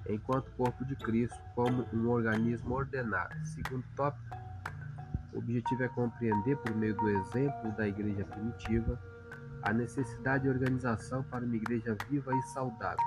enquanto 0.06 0.50
corpo 0.50 0.84
de 0.84 0.96
Cristo 0.96 1.40
como 1.54 1.88
um 1.94 2.10
organismo 2.10 2.74
ordenado. 2.74 3.34
Segundo 3.46 3.84
tópico, 3.96 4.36
o 5.32 5.38
objetivo 5.38 5.82
é 5.82 5.88
compreender, 5.88 6.58
por 6.58 6.76
meio 6.76 6.94
do 6.94 7.08
exemplo 7.08 7.72
da 7.74 7.88
Igreja 7.88 8.22
primitiva, 8.26 9.11
a 9.62 9.72
necessidade 9.72 10.44
de 10.44 10.50
organização 10.50 11.22
para 11.24 11.44
uma 11.44 11.56
igreja 11.56 11.96
viva 12.10 12.34
e 12.34 12.42
saudável. 12.42 13.04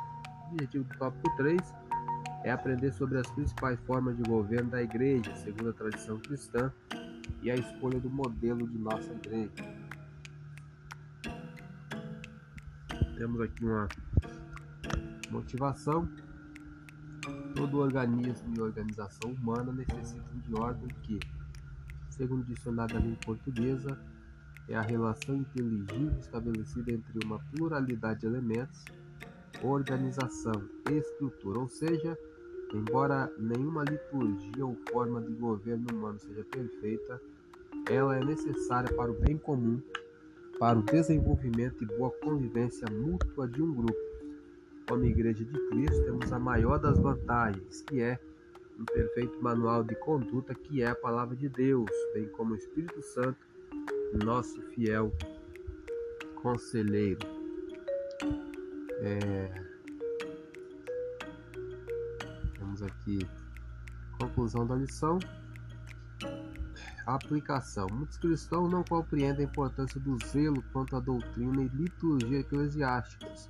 O 0.50 0.54
objetivo 0.54 0.84
do 0.86 0.98
tópico 0.98 1.36
3 1.38 1.62
é 2.44 2.52
aprender 2.52 2.91
sobre 2.94 3.18
as 3.18 3.28
principais 3.32 3.80
formas 3.82 4.15
de 4.15 4.24
governo 4.24 4.70
da 4.70 4.82
igreja, 4.82 5.36
segundo 5.36 5.70
a 5.70 5.74
tradição 5.74 6.18
cristã, 6.20 6.72
e 7.41 7.52
a 7.52 7.56
escolha 7.56 8.00
do 8.00 8.10
modelo 8.10 8.68
de 8.68 8.78
nossa 8.78 9.12
igreja. 9.13 9.52
Temos 13.18 13.41
aqui 13.41 13.65
uma 13.65 13.88
motivação. 15.32 16.08
Todo 17.56 17.80
organismo 17.80 18.54
e 18.56 18.62
organização 18.62 19.32
humana 19.32 19.72
necessitam 19.72 20.38
de 20.39 20.54
ordem 20.54 20.88
que, 21.02 21.20
segundo 22.10 22.41
o 22.41 22.46
dicionário 22.46 22.96
da 22.96 23.02
língua 23.02 23.20
portuguesa, 23.26 23.98
é 24.67 24.75
a 24.75 24.82
relação 24.82 25.36
inteligível 25.36 26.17
estabelecida 26.19 26.91
entre 26.91 27.25
uma 27.25 27.39
pluralidade 27.51 28.21
de 28.21 28.28
elementos, 28.28 28.84
organização 29.63 30.54
estrutura, 30.91 31.60
ou 31.60 31.67
seja, 31.67 32.17
embora 32.73 33.32
nenhuma 33.38 33.84
liturgia 33.84 34.65
ou 34.65 34.75
forma 34.91 35.21
de 35.21 35.34
governo 35.34 35.88
humano 35.91 36.19
seja 36.19 36.43
perfeita, 36.43 37.21
ela 37.89 38.17
é 38.17 38.23
necessária 38.23 38.93
para 38.95 39.12
o 39.12 39.19
bem 39.19 39.38
comum, 39.38 39.82
para 40.60 40.80
o 40.80 40.84
desenvolvimento 40.84 41.84
e 41.84 41.88
boa 41.97 42.12
convivência 42.23 42.88
mútua 42.89 43.47
de 43.47 43.62
um 43.62 43.73
grupo. 43.73 43.99
Como 44.88 45.04
Igreja 45.04 45.43
de 45.43 45.69
Cristo, 45.69 46.04
temos 46.04 46.32
a 46.32 46.39
maior 46.39 46.78
das 46.80 46.97
vantagens, 46.99 47.82
que 47.82 48.01
é 48.01 48.19
um 48.80 48.86
perfeito 48.86 49.41
manual 49.41 49.84
de 49.84 49.95
conduta, 49.95 50.54
que 50.54 50.82
é 50.82 50.88
a 50.88 50.95
palavra 50.95 51.36
de 51.36 51.49
Deus, 51.49 51.89
bem 52.13 52.28
como 52.30 52.54
o 52.54 52.58
Espírito 52.58 53.01
Santo 53.01 53.38
nosso 54.23 54.62
fiel 54.73 55.12
conselheiro. 56.41 57.19
É... 59.01 59.65
Vamos 62.60 62.82
aqui. 62.82 63.19
Conclusão 64.19 64.65
da 64.65 64.75
lição. 64.75 65.19
Aplicação. 67.06 67.88
Muitos 67.91 68.17
cristãos 68.17 68.71
não 68.71 68.84
compreendem 68.84 69.45
a 69.45 69.49
importância 69.49 69.99
do 69.99 70.17
zelo 70.25 70.63
quanto 70.71 70.95
à 70.95 70.99
doutrina 70.99 71.63
e 71.63 71.67
liturgia 71.67 72.39
eclesiásticas, 72.39 73.49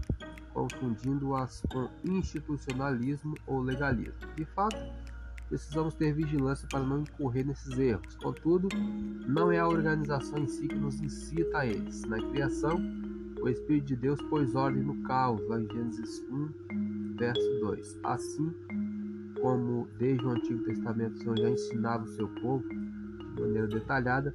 confundindo-as 0.54 1.62
com 1.71 1.89
institucionalismo 2.04 3.36
ou 3.45 3.62
legalismo. 3.62 4.34
De 4.36 4.45
fato, 4.45 4.78
precisamos 5.56 5.94
ter 5.94 6.13
vigilância 6.13 6.68
para 6.70 6.82
não 6.82 7.00
incorrer 7.00 7.46
nesses 7.46 7.80
erros. 7.80 8.15
Contudo, 8.18 8.68
não 9.26 9.50
é 9.50 9.58
a 9.58 9.68
organização 9.68 10.39
em 10.39 10.48
si 10.48 10.68
que 10.68 10.76
nos 10.76 11.00
incita 11.00 11.60
a 11.60 11.65
eles. 11.65 12.02
Na 12.02 12.18
criação, 12.18 12.78
o 13.41 13.48
Espírito 13.48 13.86
de 13.88 13.96
Deus 13.96 14.22
pôs 14.24 14.54
ordem 14.54 14.84
no 14.84 15.02
caos, 15.04 15.41
lá 15.48 15.58
em 15.58 15.68
Gênesis 15.68 16.22
1, 16.30 17.15
verso 17.18 17.60
2. 17.62 18.00
Assim 18.04 18.54
como 19.41 19.88
desde 19.98 20.26
o 20.26 20.32
Antigo 20.32 20.62
Testamento 20.65 21.15
o 21.15 21.20
Senhor 21.20 21.39
já 21.39 21.50
ensinava 21.50 22.04
o 22.04 22.08
seu 22.08 22.28
povo 22.28 22.68
de 22.68 23.41
maneira 23.41 23.68
detalhada, 23.68 24.34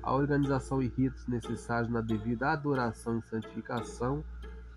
a 0.00 0.14
organização 0.14 0.80
e 0.80 0.86
ritos 0.86 1.26
necessários 1.26 1.90
na 1.90 2.00
devida 2.00 2.50
adoração 2.50 3.18
e 3.18 3.28
santificação 3.28 4.22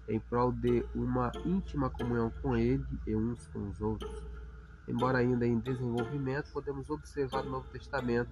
em 0.08 0.19
prol 0.19 0.52
de 0.52 0.84
uma 0.95 1.32
íntima 1.45 1.91
comunhão 1.91 2.32
com 2.41 2.56
Ele 2.56 2.86
e 3.06 3.15
uns 3.15 3.45
com 3.48 3.69
os 3.69 3.82
outros. 3.82 4.35
Embora 4.88 5.17
ainda 5.17 5.45
em 5.45 5.60
desenvolvimento, 5.60 6.52
podemos 6.52 6.89
observar 6.89 7.43
no 7.43 7.52
Novo 7.52 7.67
Testamento 7.69 8.30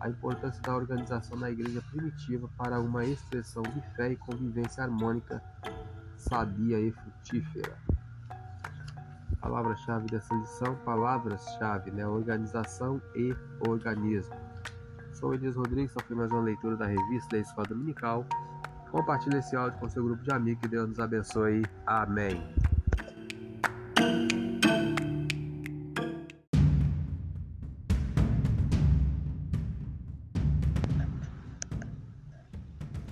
a 0.00 0.08
importância 0.08 0.60
da 0.62 0.74
organização 0.74 1.38
na 1.38 1.50
igreja 1.50 1.82
primitiva 1.90 2.48
para 2.56 2.80
uma 2.80 3.04
expressão 3.04 3.62
de 3.62 3.80
fé 3.94 4.12
e 4.12 4.16
convivência 4.16 4.84
harmônica, 4.84 5.42
sadia 6.16 6.80
e 6.80 6.90
frutífera. 6.90 7.76
Palavra-chave 9.40 10.06
dessa 10.06 10.34
lição, 10.34 10.74
palavras-chave, 10.86 11.90
né? 11.90 12.06
Organização 12.06 13.00
e 13.14 13.34
organismo. 13.68 14.34
Sou 15.12 15.34
Elias 15.34 15.54
Rodrigues, 15.54 15.92
só 15.92 16.14
mais 16.14 16.30
uma 16.32 16.40
leitura 16.40 16.76
da 16.76 16.86
revista 16.86 17.36
da 17.36 17.38
Escola 17.38 17.66
Dominical. 17.68 18.26
Compartilhe 18.90 19.36
esse 19.36 19.54
áudio 19.54 19.78
com 19.78 19.88
seu 19.88 20.02
grupo 20.02 20.22
de 20.22 20.32
amigos, 20.32 20.62
que 20.62 20.68
Deus 20.68 20.88
nos 20.88 20.98
abençoe. 20.98 21.62
Amém. 21.86 22.42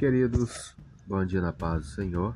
Queridos, 0.03 0.75
bom 1.07 1.25
dia 1.25 1.41
na 1.41 1.53
paz 1.53 1.83
do 1.83 1.87
Senhor. 1.87 2.35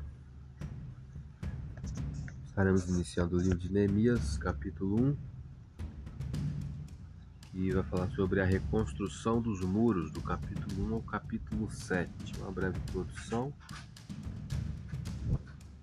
Estaremos 2.45 2.87
iniciando 2.87 3.35
o 3.35 3.41
livro 3.41 3.57
de 3.57 3.69
Neemias, 3.69 4.37
capítulo 4.37 4.95
1, 4.95 5.17
que 7.51 7.71
vai 7.73 7.83
falar 7.83 8.09
sobre 8.11 8.39
a 8.39 8.45
reconstrução 8.45 9.41
dos 9.41 9.59
muros, 9.59 10.09
do 10.11 10.21
capítulo 10.21 10.91
1 10.91 10.93
ao 10.93 11.01
capítulo 11.01 11.69
7. 11.69 12.09
Uma 12.39 12.53
breve 12.53 12.77
introdução. 12.77 13.51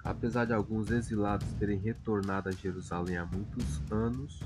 Apesar 0.02 0.46
de 0.46 0.54
alguns 0.54 0.90
exilados 0.90 1.52
terem 1.58 1.78
retornado 1.78 2.48
a 2.48 2.52
Jerusalém 2.52 3.18
há 3.18 3.26
muitos 3.26 3.82
anos, 3.92 4.40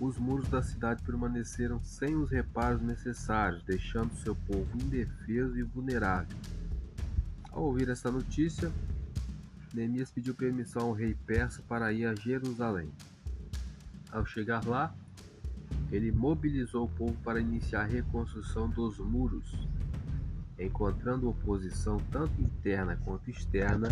os 0.00 0.16
muros 0.16 0.48
da 0.48 0.62
cidade 0.62 1.02
permaneceram 1.02 1.82
sem 1.84 2.16
os 2.16 2.30
reparos 2.30 2.80
necessários, 2.80 3.62
deixando 3.64 4.14
seu 4.16 4.34
povo 4.34 4.66
indefeso 4.82 5.58
e 5.58 5.62
vulnerável. 5.62 6.36
Ao 7.52 7.64
ouvir 7.64 7.90
essa 7.90 8.10
notícia, 8.10 8.72
Neemias 9.74 10.10
pediu 10.10 10.34
permissão 10.34 10.86
ao 10.86 10.92
rei 10.92 11.14
persa 11.26 11.62
para 11.68 11.92
ir 11.92 12.06
a 12.06 12.14
Jerusalém. 12.14 12.90
Ao 14.10 14.24
chegar 14.24 14.64
lá, 14.66 14.94
ele 15.92 16.10
mobilizou 16.10 16.86
o 16.86 16.88
povo 16.88 17.14
para 17.22 17.40
iniciar 17.40 17.82
a 17.82 17.86
reconstrução 17.86 18.70
dos 18.70 18.98
muros. 18.98 19.68
Encontrando 20.58 21.28
oposição 21.28 21.98
tanto 22.10 22.40
interna 22.40 22.96
quanto 23.04 23.30
externa, 23.30 23.88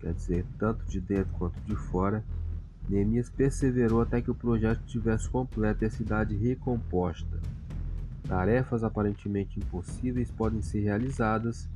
quer 0.00 0.12
dizer, 0.12 0.46
tanto 0.58 0.84
de 0.86 1.00
dentro 1.00 1.32
quanto 1.34 1.58
de 1.62 1.74
fora, 1.74 2.24
Neemias 2.88 3.28
perseverou 3.28 4.00
até 4.00 4.22
que 4.22 4.30
o 4.30 4.34
projeto 4.34 4.80
estivesse 4.86 5.28
completo 5.28 5.84
e 5.84 5.86
a 5.86 5.90
cidade 5.90 6.34
recomposta. 6.34 7.38
Tarefas 8.26 8.82
aparentemente 8.82 9.58
impossíveis 9.58 10.30
podem 10.30 10.62
ser 10.62 10.80
realizadas 10.80 11.68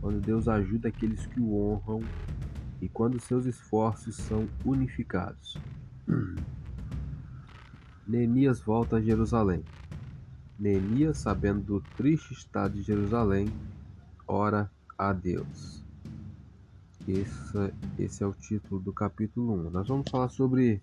quando 0.00 0.20
Deus 0.20 0.48
ajuda 0.48 0.88
aqueles 0.88 1.26
que 1.26 1.40
o 1.40 1.54
honram 1.54 2.02
e 2.80 2.88
quando 2.88 3.20
seus 3.20 3.44
esforços 3.46 4.16
são 4.16 4.48
unificados. 4.64 5.58
Neemias 8.06 8.60
volta 8.60 8.96
a 8.96 9.00
Jerusalém. 9.00 9.62
Neemias, 10.58 11.18
sabendo 11.18 11.60
do 11.62 11.80
triste 11.96 12.32
estado 12.32 12.74
de 12.74 12.82
Jerusalém, 12.82 13.52
ora 14.26 14.70
a 14.96 15.12
Deus. 15.12 15.83
Esse, 17.06 18.24
é 18.24 18.26
o 18.26 18.32
título 18.32 18.80
do 18.80 18.90
capítulo 18.90 19.66
1. 19.66 19.70
Nós 19.70 19.88
vamos 19.88 20.10
falar 20.10 20.30
sobre 20.30 20.82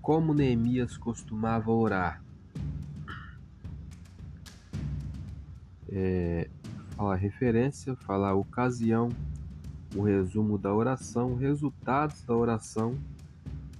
como 0.00 0.34
Neemias 0.34 0.96
costumava 0.96 1.70
orar. 1.70 2.24
É, 5.88 6.50
falar 6.96 7.14
referência, 7.14 7.94
falar 7.94 8.34
ocasião, 8.34 9.10
o 9.94 10.02
resumo 10.02 10.58
da 10.58 10.74
oração, 10.74 11.36
resultados 11.36 12.24
da 12.24 12.34
oração 12.34 12.98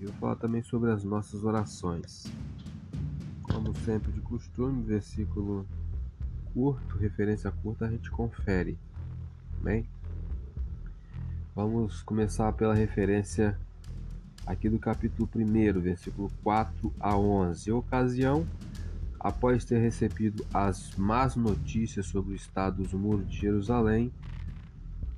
e 0.01 0.05
vou 0.05 0.15
falar 0.15 0.37
também 0.37 0.63
sobre 0.63 0.93
as 0.93 1.03
nossas 1.03 1.43
orações. 1.43 2.25
Como 3.43 3.75
sempre 3.79 4.13
de 4.13 4.21
costume, 4.21 4.83
versículo 4.85 5.67
curto, 6.55 6.99
referência 6.99 7.51
curta, 7.51 7.87
a 7.87 7.91
gente 7.91 8.11
confere. 8.13 8.79
Bem? 9.61 9.89
Vamos 11.55 12.03
começar 12.03 12.51
pela 12.55 12.73
referência 12.73 13.59
aqui 14.47 14.71
do 14.71 14.79
capítulo 14.79 15.29
1, 15.37 15.81
versículo 15.83 16.33
4 16.43 16.91
a 16.99 17.15
11. 17.15 17.71
Ocasião, 17.71 18.47
após 19.21 19.63
ter 19.63 19.79
recebido 19.79 20.47
as 20.55 20.97
más 20.97 21.37
notícias 21.37 22.07
sobre 22.07 22.33
o 22.33 22.35
estado 22.35 22.83
dos 22.83 22.95
muros 22.95 23.29
de 23.29 23.37
Jerusalém, 23.39 24.11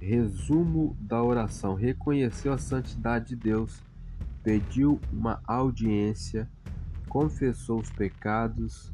resumo 0.00 0.96
da 0.98 1.22
oração: 1.22 1.76
reconheceu 1.76 2.52
a 2.52 2.58
santidade 2.58 3.28
de 3.28 3.36
Deus, 3.36 3.80
pediu 4.42 5.00
uma 5.12 5.40
audiência, 5.46 6.50
confessou 7.08 7.78
os 7.78 7.90
pecados, 7.90 8.92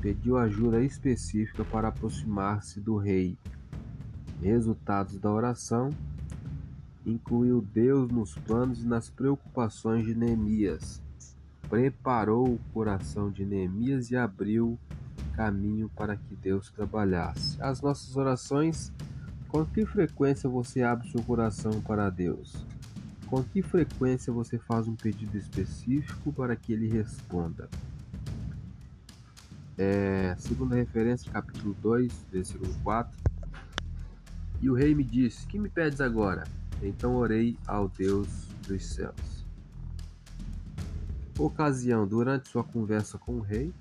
pediu 0.00 0.38
ajuda 0.38 0.80
específica 0.84 1.64
para 1.64 1.88
aproximar-se 1.88 2.78
do 2.80 2.96
rei. 2.96 3.36
Resultados 4.40 5.18
da 5.18 5.32
oração 5.32 5.90
incluiu 7.06 7.64
Deus 7.72 8.10
nos 8.10 8.34
planos 8.34 8.82
e 8.82 8.86
nas 8.86 9.08
preocupações 9.08 10.04
de 10.04 10.14
Neemias. 10.14 11.00
Preparou 11.70 12.54
o 12.54 12.60
coração 12.74 13.30
de 13.30 13.44
Neemias 13.44 14.10
e 14.10 14.16
abriu 14.16 14.76
caminho 15.34 15.88
para 15.94 16.16
que 16.16 16.34
Deus 16.34 16.70
trabalhasse. 16.70 17.56
As 17.62 17.80
nossas 17.80 18.16
orações 18.16 18.92
Com 19.48 19.64
que 19.64 19.86
frequência 19.86 20.50
você 20.50 20.82
abre 20.82 21.08
seu 21.08 21.22
coração 21.22 21.80
para 21.80 22.10
Deus? 22.10 22.66
Com 23.26 23.42
que 23.44 23.62
frequência 23.62 24.32
você 24.32 24.58
faz 24.58 24.88
um 24.88 24.96
pedido 24.96 25.38
específico 25.38 26.32
para 26.32 26.56
que 26.56 26.72
ele 26.72 26.88
responda? 26.88 27.68
É, 29.78 30.34
segunda 30.38 30.74
referência, 30.74 31.30
capítulo 31.30 31.74
2, 31.80 32.26
versículo 32.32 32.74
4. 32.82 33.16
E 34.60 34.68
o 34.68 34.74
rei 34.74 34.94
me 34.94 35.04
disse: 35.04 35.46
Que 35.46 35.58
me 35.58 35.68
pedes 35.68 36.00
agora? 36.00 36.44
Então 36.82 37.16
orei 37.16 37.56
ao 37.66 37.88
Deus 37.88 38.28
dos 38.66 38.84
céus. 38.84 39.46
Ocasião: 41.38 42.06
durante 42.06 42.48
sua 42.48 42.64
conversa 42.64 43.18
com 43.18 43.36
o 43.36 43.40
rei. 43.40 43.72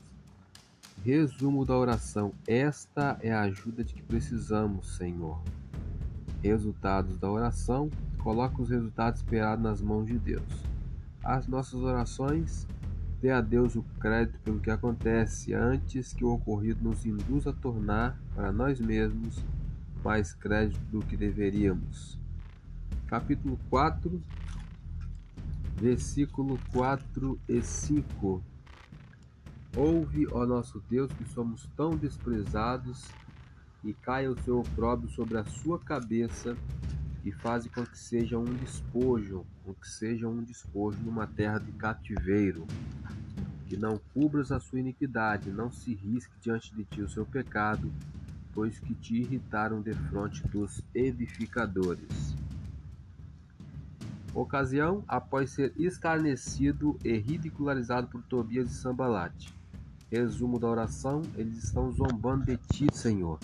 Resumo 1.03 1.65
da 1.65 1.77
oração: 1.77 2.33
Esta 2.47 3.17
é 3.21 3.31
a 3.31 3.41
ajuda 3.41 3.83
de 3.83 3.93
que 3.93 4.01
precisamos, 4.01 4.97
Senhor. 4.97 5.41
Resultados 6.41 7.17
da 7.17 7.29
oração: 7.29 7.89
Coloque 8.19 8.61
os 8.61 8.69
resultados 8.69 9.21
esperados 9.21 9.63
nas 9.63 9.81
mãos 9.81 10.07
de 10.07 10.17
Deus. 10.17 10.65
As 11.23 11.47
nossas 11.47 11.81
orações, 11.81 12.67
dê 13.21 13.31
a 13.31 13.41
Deus 13.41 13.75
o 13.75 13.83
crédito 13.99 14.39
pelo 14.39 14.59
que 14.59 14.69
acontece 14.69 15.53
antes 15.53 16.13
que 16.13 16.25
o 16.25 16.33
ocorrido 16.33 16.83
nos 16.83 17.05
induza 17.05 17.51
a 17.51 17.53
tornar 17.53 18.19
para 18.33 18.51
nós 18.51 18.79
mesmos 18.79 19.43
mais 20.03 20.33
crédito 20.33 20.83
do 20.91 20.99
que 20.99 21.15
deveríamos. 21.15 22.19
Capítulo 23.07 23.59
4, 23.69 24.19
versículo 25.75 26.59
4 26.73 27.39
e 27.47 27.61
5. 27.61 28.43
Ouve, 29.77 30.27
ó 30.31 30.43
nosso 30.43 30.81
Deus, 30.89 31.11
que 31.11 31.23
somos 31.25 31.69
tão 31.77 31.95
desprezados, 31.95 33.07
e 33.83 33.93
caia 33.93 34.31
o 34.31 34.41
seu 34.41 34.59
opróbrio 34.59 35.07
sobre 35.11 35.37
a 35.37 35.45
sua 35.45 35.77
cabeça 35.77 36.57
e 37.23 37.31
faze 37.31 37.69
com 37.69 37.85
que 37.85 37.97
seja 37.97 38.39
um 38.39 38.55
despojo, 38.55 39.45
com 39.63 39.73
que 39.75 39.87
seja 39.87 40.27
um 40.27 40.41
despojo 40.41 40.97
numa 41.03 41.27
terra 41.27 41.59
de 41.59 41.71
cativeiro. 41.73 42.65
Que 43.67 43.77
não 43.77 43.99
cubras 44.15 44.51
a 44.51 44.59
sua 44.59 44.79
iniquidade, 44.79 45.51
não 45.51 45.71
se 45.71 45.93
risque 45.93 46.33
diante 46.41 46.73
de 46.73 46.83
ti 46.85 47.03
o 47.03 47.09
seu 47.09 47.25
pecado, 47.25 47.93
pois 48.51 48.79
que 48.79 48.95
te 48.95 49.15
irritaram 49.15 49.81
defronte 49.81 50.41
dos 50.47 50.81
edificadores. 50.95 52.34
Ocasião, 54.35 55.03
após 55.07 55.51
ser 55.51 55.73
escarnecido 55.77 56.99
e 57.03 57.17
ridicularizado 57.17 58.07
por 58.07 58.21
Tobias 58.23 58.69
e 58.69 58.75
Sambalate. 58.75 59.55
Resumo 60.11 60.59
da 60.59 60.67
oração: 60.67 61.21
eles 61.35 61.63
estão 61.63 61.91
zombando 61.91 62.45
de 62.45 62.57
ti, 62.57 62.87
Senhor. 62.91 63.39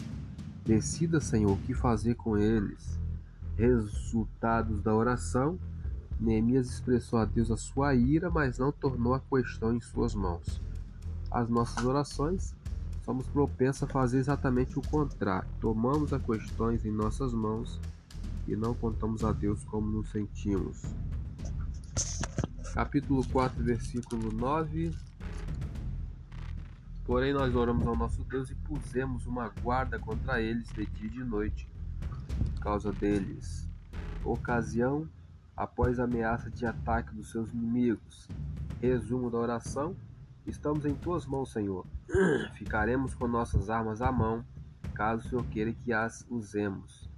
Decida, 0.66 1.20
Senhor, 1.20 1.54
o 1.54 1.58
que 1.58 1.74
fazer 1.74 2.16
com 2.16 2.38
eles 2.38 3.00
resultados 3.58 4.82
da 4.82 4.94
oração, 4.94 5.60
Neemias 6.20 6.70
expressou 6.70 7.20
a 7.20 7.26
Deus 7.26 7.52
a 7.52 7.58
sua 7.58 7.94
ira, 7.96 8.30
mas 8.30 8.58
não 8.58 8.72
tornou 8.72 9.14
a 9.14 9.20
questão 9.20 9.74
em 9.74 9.82
suas 9.82 10.14
mãos. 10.14 10.62
As 11.30 11.50
nossas 11.50 11.84
orações 11.86 12.56
somos 13.04 13.28
propensos 13.28 13.84
a 13.84 13.88
fazer 13.88 14.20
exatamente 14.20 14.78
o 14.78 14.82
contrário. 14.82 15.48
Tomamos 15.60 16.14
as 16.14 16.22
questões 16.22 16.86
em 16.86 16.92
nossas 16.92 17.34
mãos 17.34 17.80
e 18.48 18.56
não 18.56 18.74
contamos 18.74 19.24
a 19.24 19.32
Deus 19.32 19.64
como 19.64 19.90
nos 19.92 20.10
sentimos. 20.10 20.82
Capítulo 22.74 23.28
4, 23.28 23.64
versículo 23.64 24.32
9. 24.32 24.96
Porém, 27.06 27.34
nós 27.34 27.54
oramos 27.54 27.86
ao 27.86 27.96
nosso 27.96 28.24
Deus 28.24 28.50
e 28.50 28.56
pusemos 28.56 29.26
uma 29.26 29.50
guarda 29.62 30.00
contra 30.00 30.42
eles 30.42 30.70
de 30.70 30.86
dia 30.86 31.08
e 31.08 31.10
de 31.10 31.24
noite, 31.24 31.70
causa 32.62 32.92
deles. 32.94 33.68
Ocasião 34.24 35.08
após 35.58 36.00
ameaça 36.00 36.50
de 36.50 36.66
ataque 36.66 37.14
dos 37.14 37.30
seus 37.30 37.52
inimigos. 37.52 38.30
Resumo 38.82 39.30
da 39.30 39.38
oração: 39.38 39.96
Estamos 40.48 40.86
em 40.86 40.96
tuas 40.96 41.26
mãos, 41.26 41.52
Senhor. 41.52 41.86
Ficaremos 42.56 43.14
com 43.14 43.28
nossas 43.28 43.70
armas 43.70 44.02
à 44.02 44.12
mão, 44.12 44.46
caso 44.94 45.26
o 45.26 45.30
Senhor 45.30 45.46
queira 45.48 45.74
que 45.74 45.92
as 45.92 46.26
usemos. 46.30 47.11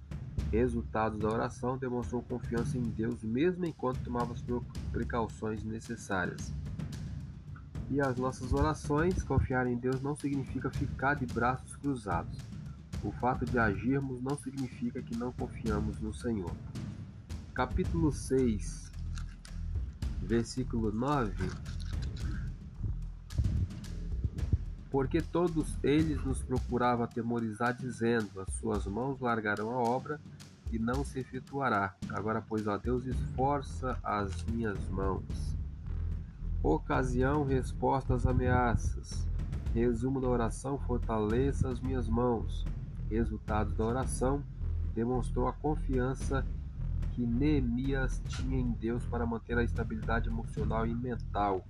Resultado 0.54 1.18
da 1.18 1.28
oração 1.30 1.80
demonstrou 1.80 2.22
confiança 2.22 2.78
em 2.78 2.84
Deus, 2.84 3.24
mesmo 3.24 3.66
enquanto 3.66 4.04
tomava 4.04 4.34
as 4.34 4.44
precauções 4.92 5.64
necessárias. 5.64 6.54
E 7.90 8.00
as 8.00 8.18
nossas 8.18 8.54
orações, 8.54 9.24
confiar 9.24 9.66
em 9.66 9.76
Deus 9.76 10.00
não 10.00 10.16
significa 10.16 10.70
ficar 10.70 11.16
de 11.16 11.26
braços 11.26 11.76
cruzados. 11.78 12.38
O 13.04 13.12
fato 13.14 13.46
de 13.46 13.58
agirmos 13.58 14.22
não 14.22 14.38
significa 14.38 15.02
que 15.02 15.18
não 15.18 15.32
confiamos 15.32 16.00
no 16.00 16.14
Senhor. 16.14 16.56
Capítulo 17.56 18.14
6, 18.14 18.92
versículo 20.22 20.92
9. 20.92 21.34
Porque 24.92 25.20
todos 25.20 25.76
eles 25.82 26.24
nos 26.24 26.44
procuravam 26.44 27.06
atemorizar, 27.06 27.76
dizendo: 27.76 28.40
As 28.40 28.54
suas 28.54 28.86
mãos 28.86 29.20
largarão 29.20 29.72
a 29.72 29.82
obra 29.82 30.22
e 30.72 30.80
não 30.80 31.04
se 31.04 31.20
efetuará. 31.20 31.96
Agora, 32.10 32.42
pois, 32.42 32.68
ó 32.68 32.78
Deus, 32.78 33.06
esforça 33.06 33.98
as 34.04 34.44
minhas 34.46 34.88
mãos. 34.90 35.56
Ocasião, 36.62 37.44
resposta 37.44 38.14
às 38.14 38.26
ameaças. 38.26 39.28
Resumo 39.74 40.22
da 40.22 40.28
oração: 40.28 40.80
fortaleça 40.80 41.70
as 41.70 41.80
minhas 41.80 42.08
mãos 42.08 42.66
resultados 43.14 43.74
da 43.76 43.86
oração, 43.86 44.44
demonstrou 44.94 45.48
a 45.48 45.54
confiança 45.54 46.46
que 47.12 47.26
Neemias 47.26 48.22
tinha 48.28 48.60
em 48.60 48.72
Deus 48.72 49.06
para 49.06 49.26
manter 49.26 49.58
a 49.58 49.64
estabilidade 49.64 50.30
emocional 50.30 50.86
e 50.86 50.94
mental. 50.94 51.66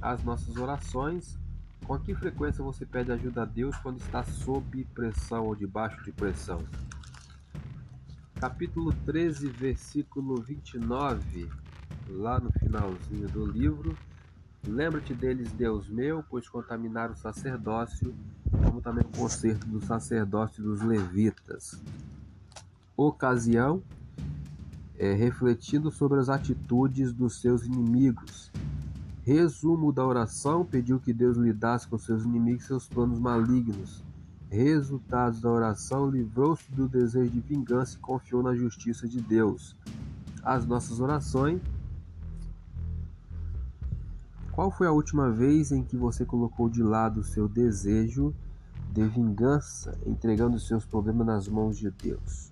As 0.00 0.22
nossas 0.24 0.56
orações, 0.56 1.38
com 1.86 1.98
que 1.98 2.14
frequência 2.14 2.64
você 2.64 2.86
pede 2.86 3.12
ajuda 3.12 3.42
a 3.42 3.44
Deus 3.44 3.76
quando 3.78 3.98
está 3.98 4.22
sob 4.22 4.84
pressão 4.94 5.46
ou 5.46 5.54
debaixo 5.54 6.02
de 6.02 6.12
pressão? 6.12 6.60
Capítulo 8.40 8.92
13, 9.06 9.48
versículo 9.48 10.42
29, 10.42 11.48
lá 12.10 12.38
no 12.38 12.52
finalzinho 12.52 13.26
do 13.30 13.46
livro. 13.46 13.96
Lembra-te 14.68 15.14
deles, 15.14 15.50
Deus 15.52 15.88
meu, 15.88 16.22
pois 16.28 16.46
contaminaram 16.46 17.14
o 17.14 17.16
sacerdócio 17.16 18.14
como 18.62 18.82
também 18.82 19.04
o 19.04 19.16
concerto 19.16 19.66
do 19.66 19.80
sacerdócio 19.80 20.62
dos 20.62 20.82
levitas. 20.82 21.82
Ocasião 22.94 23.82
é, 24.98 25.14
refletindo 25.14 25.90
sobre 25.90 26.20
as 26.20 26.28
atitudes 26.28 27.14
dos 27.14 27.40
seus 27.40 27.64
inimigos. 27.64 28.52
Resumo 29.22 29.90
da 29.90 30.06
oração: 30.06 30.62
pediu 30.62 31.00
que 31.00 31.14
Deus 31.14 31.38
lidasse 31.38 31.88
com 31.88 31.96
seus 31.96 32.22
inimigos 32.24 32.64
e 32.64 32.66
seus 32.66 32.86
planos 32.86 33.18
malignos. 33.18 34.04
Resultados 34.50 35.40
da 35.40 35.50
oração: 35.50 36.08
livrou-se 36.10 36.70
do 36.72 36.88
desejo 36.88 37.30
de 37.30 37.40
vingança 37.40 37.96
e 37.96 38.00
confiou 38.00 38.42
na 38.42 38.54
justiça 38.54 39.08
de 39.08 39.20
Deus. 39.20 39.76
As 40.42 40.64
nossas 40.66 41.00
orações. 41.00 41.60
Qual 44.52 44.70
foi 44.70 44.86
a 44.86 44.92
última 44.92 45.30
vez 45.30 45.70
em 45.70 45.82
que 45.82 45.96
você 45.96 46.24
colocou 46.24 46.70
de 46.70 46.82
lado 46.82 47.20
o 47.20 47.24
seu 47.24 47.46
desejo 47.46 48.34
de 48.96 49.06
vingança, 49.06 49.98
entregando 50.06 50.58
seus 50.58 50.86
problemas 50.86 51.26
nas 51.26 51.48
mãos 51.48 51.76
de 51.76 51.90
Deus. 51.90 52.50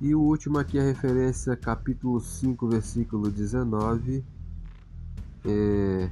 E 0.00 0.14
o 0.14 0.20
último 0.20 0.58
aqui 0.58 0.78
é 0.78 0.80
a 0.80 0.84
referência 0.84 1.54
capítulo 1.54 2.18
5, 2.18 2.66
versículo 2.66 3.30
19, 3.30 4.24
é, 5.44 6.10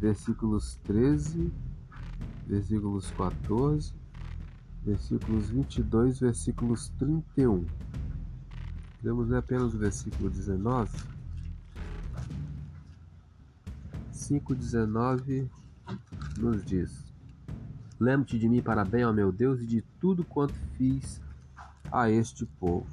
versículos 0.00 0.80
13, 0.82 1.52
versículos 2.50 3.12
14, 3.12 3.94
versículos 4.84 5.50
22, 5.50 6.18
versículos 6.18 6.88
31. 6.98 7.64
Vamos 9.02 9.28
ler 9.28 9.38
apenas 9.38 9.72
o 9.72 9.78
versículo 9.78 10.28
19. 10.28 10.90
5, 14.10 14.54
19 14.54 15.48
nos 16.38 16.64
diz: 16.64 17.04
Lembro-te 17.98 18.38
de 18.38 18.48
mim 18.48 18.60
para 18.60 18.84
bem, 18.84 19.04
ó 19.04 19.12
meu 19.12 19.30
Deus, 19.30 19.60
e 19.60 19.66
de 19.66 19.82
tudo 20.00 20.24
quanto 20.24 20.54
fiz 20.76 21.20
a 21.92 22.10
este 22.10 22.44
povo. 22.44 22.86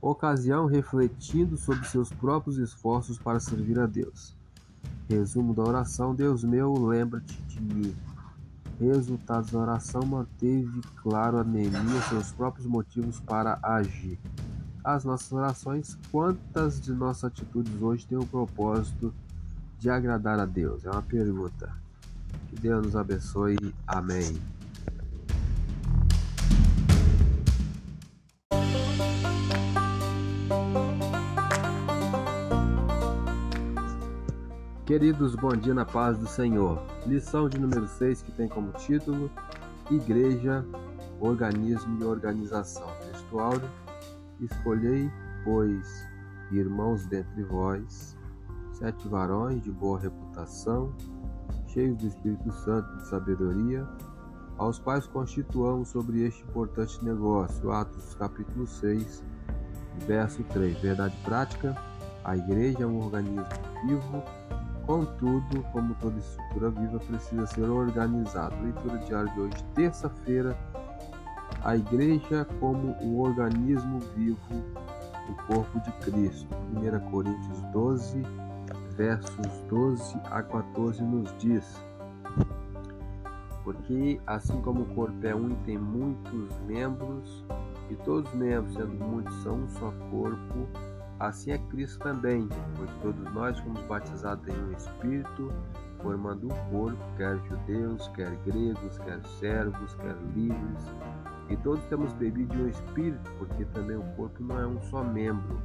Ocasião 0.00 0.64
refletindo 0.64 1.58
sobre 1.58 1.86
seus 1.86 2.10
próprios 2.10 2.56
esforços 2.56 3.18
para 3.18 3.38
servir 3.38 3.78
a 3.78 3.86
Deus. 3.86 4.34
Resumo 5.08 5.52
da 5.52 5.62
oração: 5.62 6.14
Deus 6.14 6.42
meu, 6.42 6.72
lembra-te 6.86 7.40
de 7.42 7.60
mim. 7.60 7.94
Resultados 8.80 9.50
da 9.50 9.58
oração 9.58 10.00
manteve 10.06 10.80
claro 11.02 11.36
a 11.36 11.44
Neemias 11.44 12.02
seus 12.08 12.32
próprios 12.32 12.66
motivos 12.66 13.20
para 13.20 13.58
agir. 13.62 14.18
As 14.82 15.04
nossas 15.04 15.30
orações, 15.30 15.98
quantas 16.10 16.80
de 16.80 16.90
nossas 16.94 17.24
atitudes 17.24 17.82
hoje 17.82 18.06
têm 18.06 18.16
o 18.16 18.24
propósito 18.24 19.14
de 19.78 19.90
agradar 19.90 20.40
a 20.40 20.46
Deus? 20.46 20.86
É 20.86 20.90
uma 20.90 21.02
pergunta. 21.02 21.70
Que 22.48 22.56
Deus 22.56 22.86
nos 22.86 22.96
abençoe. 22.96 23.58
Amém. 23.86 24.40
Queridos, 34.90 35.36
bom 35.36 35.54
dia 35.54 35.72
na 35.72 35.84
paz 35.84 36.18
do 36.18 36.26
Senhor. 36.26 36.82
Lição 37.06 37.48
de 37.48 37.60
número 37.60 37.86
6 37.86 38.22
que 38.22 38.32
tem 38.32 38.48
como 38.48 38.72
título 38.72 39.30
Igreja, 39.88 40.66
Organismo 41.20 42.02
e 42.02 42.04
Organização. 42.04 42.88
Textual: 43.06 43.52
Escolhei, 44.40 45.08
pois, 45.44 45.86
irmãos 46.50 47.06
dentre 47.06 47.44
vós, 47.44 48.18
sete 48.72 49.06
varões 49.06 49.62
de 49.62 49.70
boa 49.70 49.96
reputação, 49.96 50.92
cheios 51.68 51.96
do 51.96 52.08
Espírito 52.08 52.50
Santo 52.50 52.92
e 52.92 52.96
de 52.96 53.08
sabedoria, 53.10 53.86
aos 54.58 54.80
quais 54.80 55.06
constituamos 55.06 55.90
sobre 55.90 56.24
este 56.24 56.42
importante 56.42 56.98
negócio. 57.04 57.70
Atos 57.70 58.16
capítulo 58.16 58.66
6, 58.66 59.22
verso 60.04 60.42
3. 60.42 60.76
Verdade 60.80 61.16
prática: 61.24 61.76
a 62.24 62.36
igreja 62.36 62.82
é 62.82 62.86
um 62.86 62.98
organismo 62.98 63.46
vivo 63.86 64.24
Contudo, 64.86 65.62
como 65.72 65.94
toda 65.94 66.18
estrutura 66.18 66.70
viva, 66.70 66.98
precisa 66.98 67.46
ser 67.46 67.68
organizado. 67.68 68.54
Leitura 68.62 68.98
diária 68.98 69.32
de 69.32 69.40
hoje, 69.40 69.64
terça-feira. 69.74 70.56
A 71.62 71.76
igreja 71.76 72.46
como 72.58 72.96
um 73.02 73.20
organismo 73.20 74.00
vivo, 74.16 74.38
o 75.28 75.46
corpo 75.46 75.78
de 75.80 75.92
Cristo. 76.04 76.48
1 76.74 77.10
Coríntios 77.10 77.60
12, 77.72 78.22
versos 78.96 79.46
12 79.68 80.16
a 80.30 80.42
14 80.42 81.02
nos 81.02 81.34
diz: 81.38 81.82
Porque 83.64 84.20
assim 84.26 84.60
como 84.60 84.82
o 84.82 84.94
corpo 84.94 85.26
é 85.26 85.34
um 85.34 85.50
e 85.50 85.56
tem 85.66 85.78
muitos 85.78 86.58
membros, 86.66 87.44
e 87.90 87.96
todos 87.96 88.30
os 88.30 88.38
membros, 88.38 88.74
sendo 88.74 89.04
muitos, 89.04 89.34
são 89.42 89.56
um 89.56 89.68
só 89.68 89.92
corpo, 90.10 90.68
Assim 91.20 91.50
é 91.50 91.58
Cristo 91.58 91.98
também, 91.98 92.48
pois 92.76 92.90
todos 93.02 93.34
nós 93.34 93.58
fomos 93.60 93.82
batizados 93.82 94.48
em 94.48 94.58
um 94.58 94.72
Espírito, 94.72 95.52
formando 96.00 96.46
um 96.46 96.70
corpo, 96.70 96.98
quer 97.18 97.38
judeus, 97.46 98.08
quer 98.08 98.34
gregos, 98.46 98.98
quer 98.98 99.20
servos, 99.38 99.94
quer 99.96 100.16
livres, 100.34 100.94
e 101.50 101.56
todos 101.58 101.84
temos 101.84 102.10
bebido 102.14 102.56
de 102.56 102.62
um 102.62 102.68
Espírito, 102.68 103.30
porque 103.38 103.66
também 103.66 103.98
o 103.98 104.02
corpo 104.16 104.42
não 104.42 104.58
é 104.58 104.66
um 104.66 104.80
só 104.84 105.04
membro, 105.04 105.60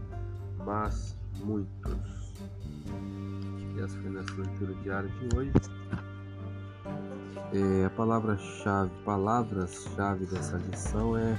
mas 0.66 1.18
muitos. 1.40 2.34
E 3.78 3.82
essa 3.82 3.98
foi 4.00 4.10
a 4.10 4.14
nossa 4.14 4.34
leitura 4.34 4.74
diária 4.84 5.10
de 5.10 5.38
hoje. 5.38 5.52
É, 7.54 7.86
a 7.86 7.90
palavra-chave, 7.92 8.92
palavras-chave 9.06 10.26
dessa 10.26 10.58
lição 10.58 11.18
é 11.18 11.38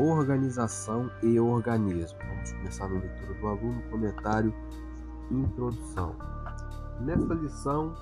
organização 0.00 1.10
e 1.22 1.38
organismo. 1.38 2.18
Vamos 2.26 2.52
começar 2.52 2.88
na 2.88 3.00
leitura 3.00 3.34
do 3.34 3.46
aluno, 3.46 3.82
comentário, 3.90 4.54
introdução. 5.30 6.14
Nesta 7.00 7.34
lição, 7.34 7.94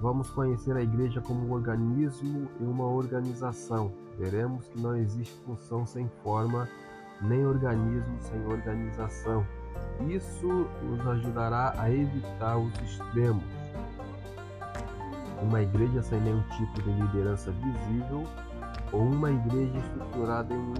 vamos 0.00 0.30
conhecer 0.30 0.76
a 0.76 0.82
igreja 0.82 1.20
como 1.20 1.46
um 1.46 1.52
organismo 1.52 2.48
e 2.60 2.64
uma 2.64 2.86
organização. 2.86 3.92
Veremos 4.18 4.66
que 4.68 4.80
não 4.80 4.96
existe 4.96 5.34
função 5.44 5.86
sem 5.86 6.08
forma, 6.22 6.68
nem 7.22 7.46
organismo 7.46 8.16
sem 8.20 8.44
organização. 8.46 9.46
Isso 10.08 10.68
nos 10.82 11.06
ajudará 11.06 11.74
a 11.78 11.90
evitar 11.90 12.58
os 12.58 12.72
extremos. 12.80 13.44
Uma 15.40 15.62
igreja 15.62 16.02
sem 16.02 16.20
nenhum 16.20 16.42
tipo 16.56 16.82
de 16.82 16.92
liderança 16.92 17.52
visível 17.52 18.24
ou 18.92 19.02
uma 19.02 19.30
igreja 19.30 19.78
estruturada 19.78 20.54
em 20.54 20.58
um 20.58 20.74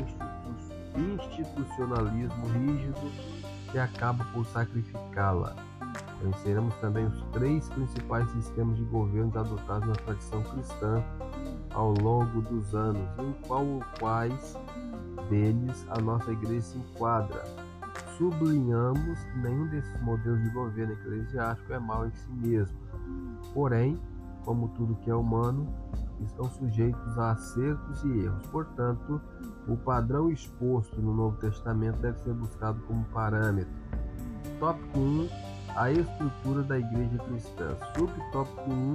institucionalismo 0.97 2.47
rígido 2.47 3.13
que 3.71 3.79
acaba 3.79 4.25
por 4.27 4.47
sacrificá-la. 4.47 5.57
Conheceremos 6.21 6.75
também 6.77 7.07
os 7.07 7.21
três 7.33 7.69
principais 7.69 8.29
sistemas 8.31 8.77
de 8.77 8.85
governo 8.85 9.33
adotados 9.39 9.89
na 9.89 9.95
tradição 9.95 10.43
cristã 10.43 11.03
ao 11.73 11.93
longo 11.93 12.41
dos 12.41 12.75
anos, 12.75 13.07
em 13.19 13.33
qual 13.47 13.65
quais 13.99 14.57
deles 15.29 15.87
a 15.91 16.01
nossa 16.01 16.33
igreja 16.33 16.63
se 16.63 16.79
enquadra. 16.79 17.45
Sublinhamos 18.17 19.19
que 19.25 19.39
nenhum 19.39 19.67
desses 19.69 20.01
modelos 20.03 20.43
de 20.43 20.51
governo 20.51 20.93
eclesiástico 20.93 21.73
é 21.73 21.79
mau 21.79 22.07
em 22.07 22.13
si 22.13 22.31
mesmo. 22.31 22.79
Porém, 23.53 24.01
como 24.45 24.69
tudo 24.69 24.95
que 24.97 25.11
é 25.11 25.15
humano, 25.15 25.67
estão 26.21 26.49
sujeitos 26.51 27.19
a 27.19 27.33
acertos 27.33 28.05
e 28.05 28.25
erros. 28.25 28.47
Portanto, 28.47 29.21
o 29.67 29.77
padrão 29.77 30.31
exposto 30.31 31.01
no 31.01 31.15
Novo 31.15 31.37
Testamento 31.39 31.99
deve 31.99 32.19
ser 32.21 32.33
buscado 32.35 32.81
como 32.83 33.05
parâmetro. 33.07 33.73
Tópico 34.59 34.99
1: 34.99 35.29
A 35.77 35.91
estrutura 35.91 36.63
da 36.63 36.79
igreja 36.79 37.19
cristã. 37.19 37.77
Subtópico 37.97 38.71
1: 38.71 38.95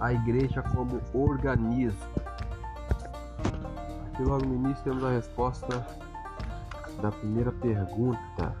A 0.00 0.12
igreja 0.12 0.62
como 0.62 1.00
organismo. 1.12 1.98
Aqui 4.06 4.22
logo 4.22 4.46
no 4.46 4.54
início 4.54 4.82
temos 4.84 5.04
a 5.04 5.10
resposta 5.10 5.86
da 7.00 7.12
primeira 7.12 7.52
pergunta. 7.52 8.56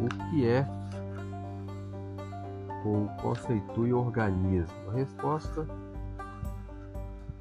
O 0.00 0.30
que 0.30 0.46
é 0.46 0.66
ou 2.84 3.08
conceitue 3.22 3.92
organismo? 3.92 4.74
A 4.90 4.92
resposta: 4.92 5.66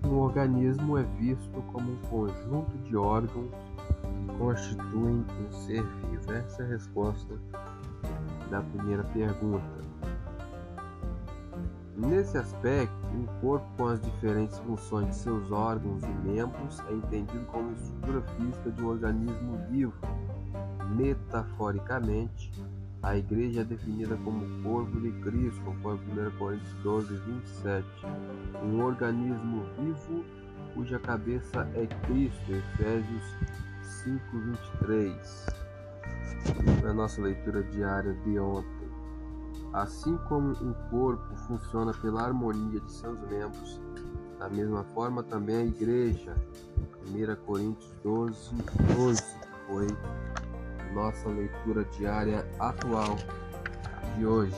um 0.05 0.17
organismo 0.17 0.97
é 0.97 1.03
visto 1.03 1.61
como 1.71 1.91
um 1.91 1.97
conjunto 2.09 2.77
de 2.79 2.95
órgãos 2.95 3.51
que 4.01 4.37
constituem 4.37 5.25
um 5.39 5.51
ser 5.51 5.83
vivo. 5.83 6.33
Essa 6.33 6.63
é 6.63 6.65
a 6.65 6.69
resposta 6.69 7.39
da 8.49 8.61
primeira 8.61 9.03
pergunta. 9.05 9.83
Nesse 11.95 12.37
aspecto, 12.37 12.93
um 13.13 13.25
corpo 13.39 13.65
com 13.77 13.87
as 13.87 14.01
diferentes 14.01 14.57
funções 14.59 15.09
de 15.09 15.15
seus 15.15 15.51
órgãos 15.51 16.01
e 16.03 16.27
membros 16.27 16.79
é 16.89 16.93
entendido 16.93 17.45
como 17.45 17.71
estrutura 17.71 18.21
física 18.35 18.71
de 18.71 18.83
um 18.83 18.87
organismo 18.87 19.59
vivo. 19.69 19.93
Metaforicamente, 20.95 22.51
a 23.03 23.17
igreja 23.17 23.61
é 23.61 23.63
definida 23.65 24.15
como 24.23 24.63
corpo 24.63 24.99
de 25.01 25.11
Cristo, 25.21 25.61
conforme 25.65 25.99
1 26.21 26.37
Coríntios 26.37 26.73
12, 26.83 27.15
27. 27.17 27.85
Um 28.63 28.81
organismo 28.81 29.65
vivo 29.77 30.23
cuja 30.73 30.97
cabeça 30.99 31.69
é 31.75 31.85
Cristo, 32.07 32.51
Efésios 32.51 33.23
5, 33.81 34.19
23. 34.71 35.45
Na 36.81 36.93
nossa 36.93 37.21
leitura 37.21 37.61
diária 37.63 38.13
de 38.23 38.39
ontem. 38.39 38.87
Assim 39.73 40.17
como 40.29 40.51
um 40.51 40.73
corpo 40.89 41.35
funciona 41.47 41.93
pela 41.93 42.23
harmonia 42.23 42.79
de 42.79 42.91
seus 42.91 43.19
membros, 43.21 43.81
da 44.39 44.49
mesma 44.49 44.85
forma 44.95 45.21
também 45.23 45.57
a 45.57 45.65
igreja. 45.65 46.35
1 47.05 47.45
Coríntios 47.45 47.91
12, 48.01 48.55
12 48.95 49.23
foi 49.67 49.87
nossa 50.93 51.27
leitura 51.29 51.83
diária 51.97 52.45
atual 52.59 53.17
de 54.17 54.25
hoje. 54.25 54.55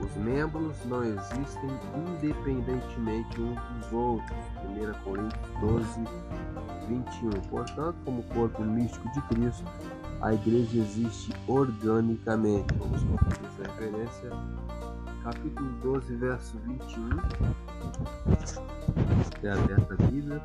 Os 0.00 0.14
membros 0.16 0.76
não 0.84 1.02
existem 1.02 1.70
independentemente 1.96 3.40
uns 3.40 3.60
dos 3.60 3.92
outros. 3.92 4.38
1 4.64 5.04
Coríntios 5.04 5.50
12, 5.60 6.04
21. 6.88 7.30
Portanto, 7.48 7.96
como 8.04 8.22
corpo 8.24 8.62
místico 8.62 9.10
de 9.12 9.20
Cristo, 9.22 9.64
a 10.22 10.32
igreja 10.32 10.78
existe 10.78 11.34
organicamente. 11.48 12.72
Vamos 12.78 13.02
conferir 13.02 13.40
essa 13.46 13.62
referência. 13.72 14.30
Capítulo 15.24 15.70
12, 15.82 16.16
verso 16.16 16.58
21. 16.58 17.10
É 19.42 19.50
aberta 19.50 19.94
a 19.94 20.06
Bíblia. 20.06 20.40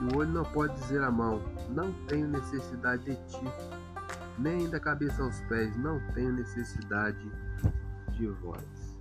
E 0.00 0.04
o 0.14 0.18
olho 0.18 0.30
não 0.30 0.44
pode 0.44 0.74
dizer 0.74 1.02
à 1.02 1.10
mão: 1.10 1.40
Não 1.70 1.92
tenho 2.06 2.28
necessidade 2.28 3.04
de 3.04 3.16
ti 3.26 3.44
nem 4.38 4.68
da 4.68 4.78
cabeça 4.78 5.22
aos 5.22 5.40
pés, 5.42 5.76
não 5.76 6.00
tenho 6.14 6.32
necessidade 6.32 7.30
de 8.12 8.26
vós. 8.28 8.96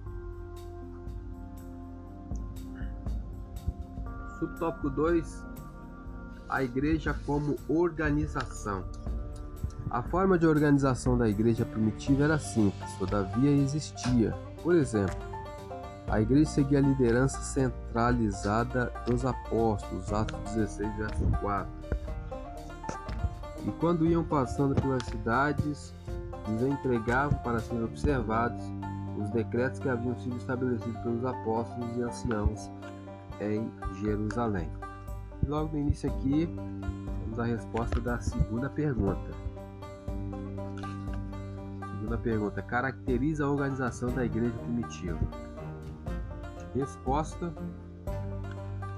Subtópico 4.40 4.90
2: 4.90 5.46
A 6.50 6.64
igreja 6.64 7.16
como 7.26 7.56
organização. 7.68 8.86
A 9.90 10.04
forma 10.04 10.38
de 10.38 10.46
organização 10.46 11.18
da 11.18 11.30
igreja 11.30 11.66
primitiva 11.66 12.26
era 12.26 12.38
simples, 12.38 12.92
todavia 12.98 13.52
existia. 13.52 14.32
Por 14.62 14.76
exemplo, 14.76 15.16
a 16.10 16.20
igreja 16.20 16.50
seguia 16.50 16.80
a 16.80 16.82
liderança 16.82 17.40
centralizada 17.40 18.92
dos 19.06 19.26
apóstolos, 19.26 20.12
Atos 20.12 20.56
16, 20.56 20.98
verso 20.98 21.26
4 21.42 21.97
e 23.68 23.72
quando 23.72 24.06
iam 24.06 24.24
passando 24.24 24.74
pelas 24.82 25.04
cidades, 25.04 25.94
lhes 26.48 26.62
entregavam 26.62 27.38
para 27.40 27.60
serem 27.60 27.84
observados 27.84 28.64
os 29.22 29.30
decretos 29.32 29.80
que 29.80 29.90
haviam 29.90 30.18
sido 30.20 30.38
estabelecidos 30.38 30.98
pelos 31.02 31.26
apóstolos 31.26 31.98
e 31.98 32.02
anciãos 32.02 32.72
em 33.42 33.70
Jerusalém. 34.02 34.70
Logo 35.46 35.74
no 35.74 35.80
início 35.80 36.10
aqui, 36.10 36.48
temos 37.24 37.40
a 37.40 37.44
resposta 37.44 38.00
da 38.00 38.20
segunda 38.22 38.70
pergunta. 38.70 39.32
Segunda 42.00 42.18
pergunta: 42.20 42.62
caracteriza 42.62 43.44
a 43.44 43.50
organização 43.50 44.10
da 44.14 44.24
igreja 44.24 44.58
primitiva. 44.60 45.20
Resposta: 46.74 47.54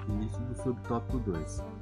início 0.07 0.39
do 0.41 0.55
subtópico 0.61 1.17
2. 1.19 1.78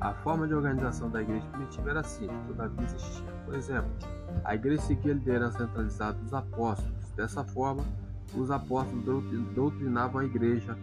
A 0.00 0.14
forma 0.14 0.46
de 0.46 0.54
organização 0.54 1.10
da 1.10 1.22
igreja 1.22 1.46
primitiva 1.48 1.90
era 1.90 2.02
simples, 2.02 2.38
todavia 2.46 2.84
existia. 2.84 3.32
Por 3.44 3.54
exemplo, 3.54 3.90
a 4.44 4.54
igreja 4.54 4.82
seguia 4.82 5.12
a 5.12 5.14
liderança 5.16 5.58
centralizada 5.58 6.18
dos 6.18 6.32
apóstolos. 6.32 7.10
Dessa 7.16 7.44
forma, 7.44 7.84
os 8.34 8.50
apóstolos 8.50 9.04
doutrinavam 9.54 10.20
a 10.20 10.24
igreja, 10.24 10.78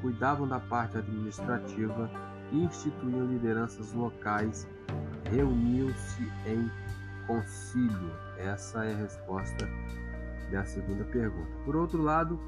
cuidavam 0.00 0.48
da 0.48 0.58
parte 0.58 0.98
administrativa, 0.98 2.10
instituíam 2.52 3.26
lideranças 3.26 3.92
locais, 3.92 4.66
reuniam-se 5.30 6.22
em 6.46 6.70
concílio. 7.26 8.10
Essa 8.38 8.84
é 8.84 8.94
a 8.94 8.96
resposta 8.96 9.68
da 10.50 10.64
segunda 10.64 11.04
pergunta. 11.04 11.50
Por 11.64 11.76
outro 11.76 12.02
lado, 12.02 12.40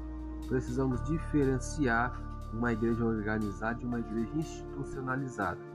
precisamos 0.47 1.01
diferenciar 1.03 2.19
uma 2.51 2.73
igreja 2.73 3.05
organizada 3.05 3.75
de 3.79 3.85
uma 3.85 3.99
igreja 3.99 4.31
institucionalizada. 4.35 5.70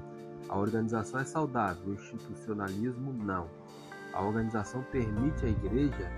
A 0.48 0.58
organização 0.58 1.20
é 1.20 1.24
saudável, 1.24 1.82
o 1.86 1.94
institucionalismo 1.94 3.12
não. 3.12 3.48
A 4.12 4.22
organização 4.22 4.82
permite 4.90 5.44
à 5.44 5.48
igreja, 5.48 6.10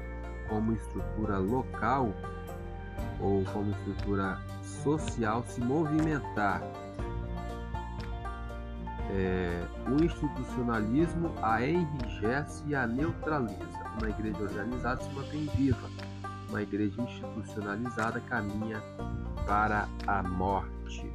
como 0.49 0.73
estrutura 0.73 1.39
local 1.39 2.13
ou 3.21 3.45
como 3.53 3.71
estrutura 3.73 4.39
social, 4.63 5.45
se 5.45 5.61
movimentar. 5.61 6.63
É, 9.11 9.67
o 9.89 10.05
institucionalismo 10.05 11.33
a 11.43 11.65
enrijece 11.65 12.63
e 12.67 12.75
a 12.75 12.87
neutraliza. 12.87 13.67
Uma 13.99 14.11
igreja 14.11 14.43
organizada 14.43 15.03
se 15.03 15.11
mantém 15.15 15.47
viva. 15.57 15.89
Uma 16.49 16.63
igreja 16.63 17.01
institucionalizada 17.03 18.21
caminha 18.21 18.83
para 19.47 19.89
a 20.07 20.23
morte. 20.23 21.11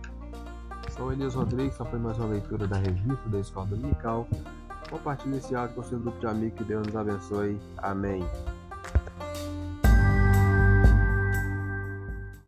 Sou 0.96 1.12
Elias 1.12 1.34
Rodrigues, 1.34 1.74
essa 1.74 1.86
foi 1.86 1.98
mais 1.98 2.20
uma 2.20 2.28
leitura 2.28 2.68
da 2.68 2.78
revista 2.78 3.28
da 3.28 3.40
Escola 3.40 3.66
Dominical. 3.66 4.28
Compartilhe 4.92 5.38
esse 5.38 5.56
áudio 5.56 5.76
com 5.76 5.84
seu 5.84 6.00
grupo 6.00 6.20
de 6.20 6.28
amigos, 6.28 6.56
que 6.60 6.64
Deus 6.64 6.86
nos 6.86 6.96
abençoe. 6.96 7.60
Amém. 7.78 8.24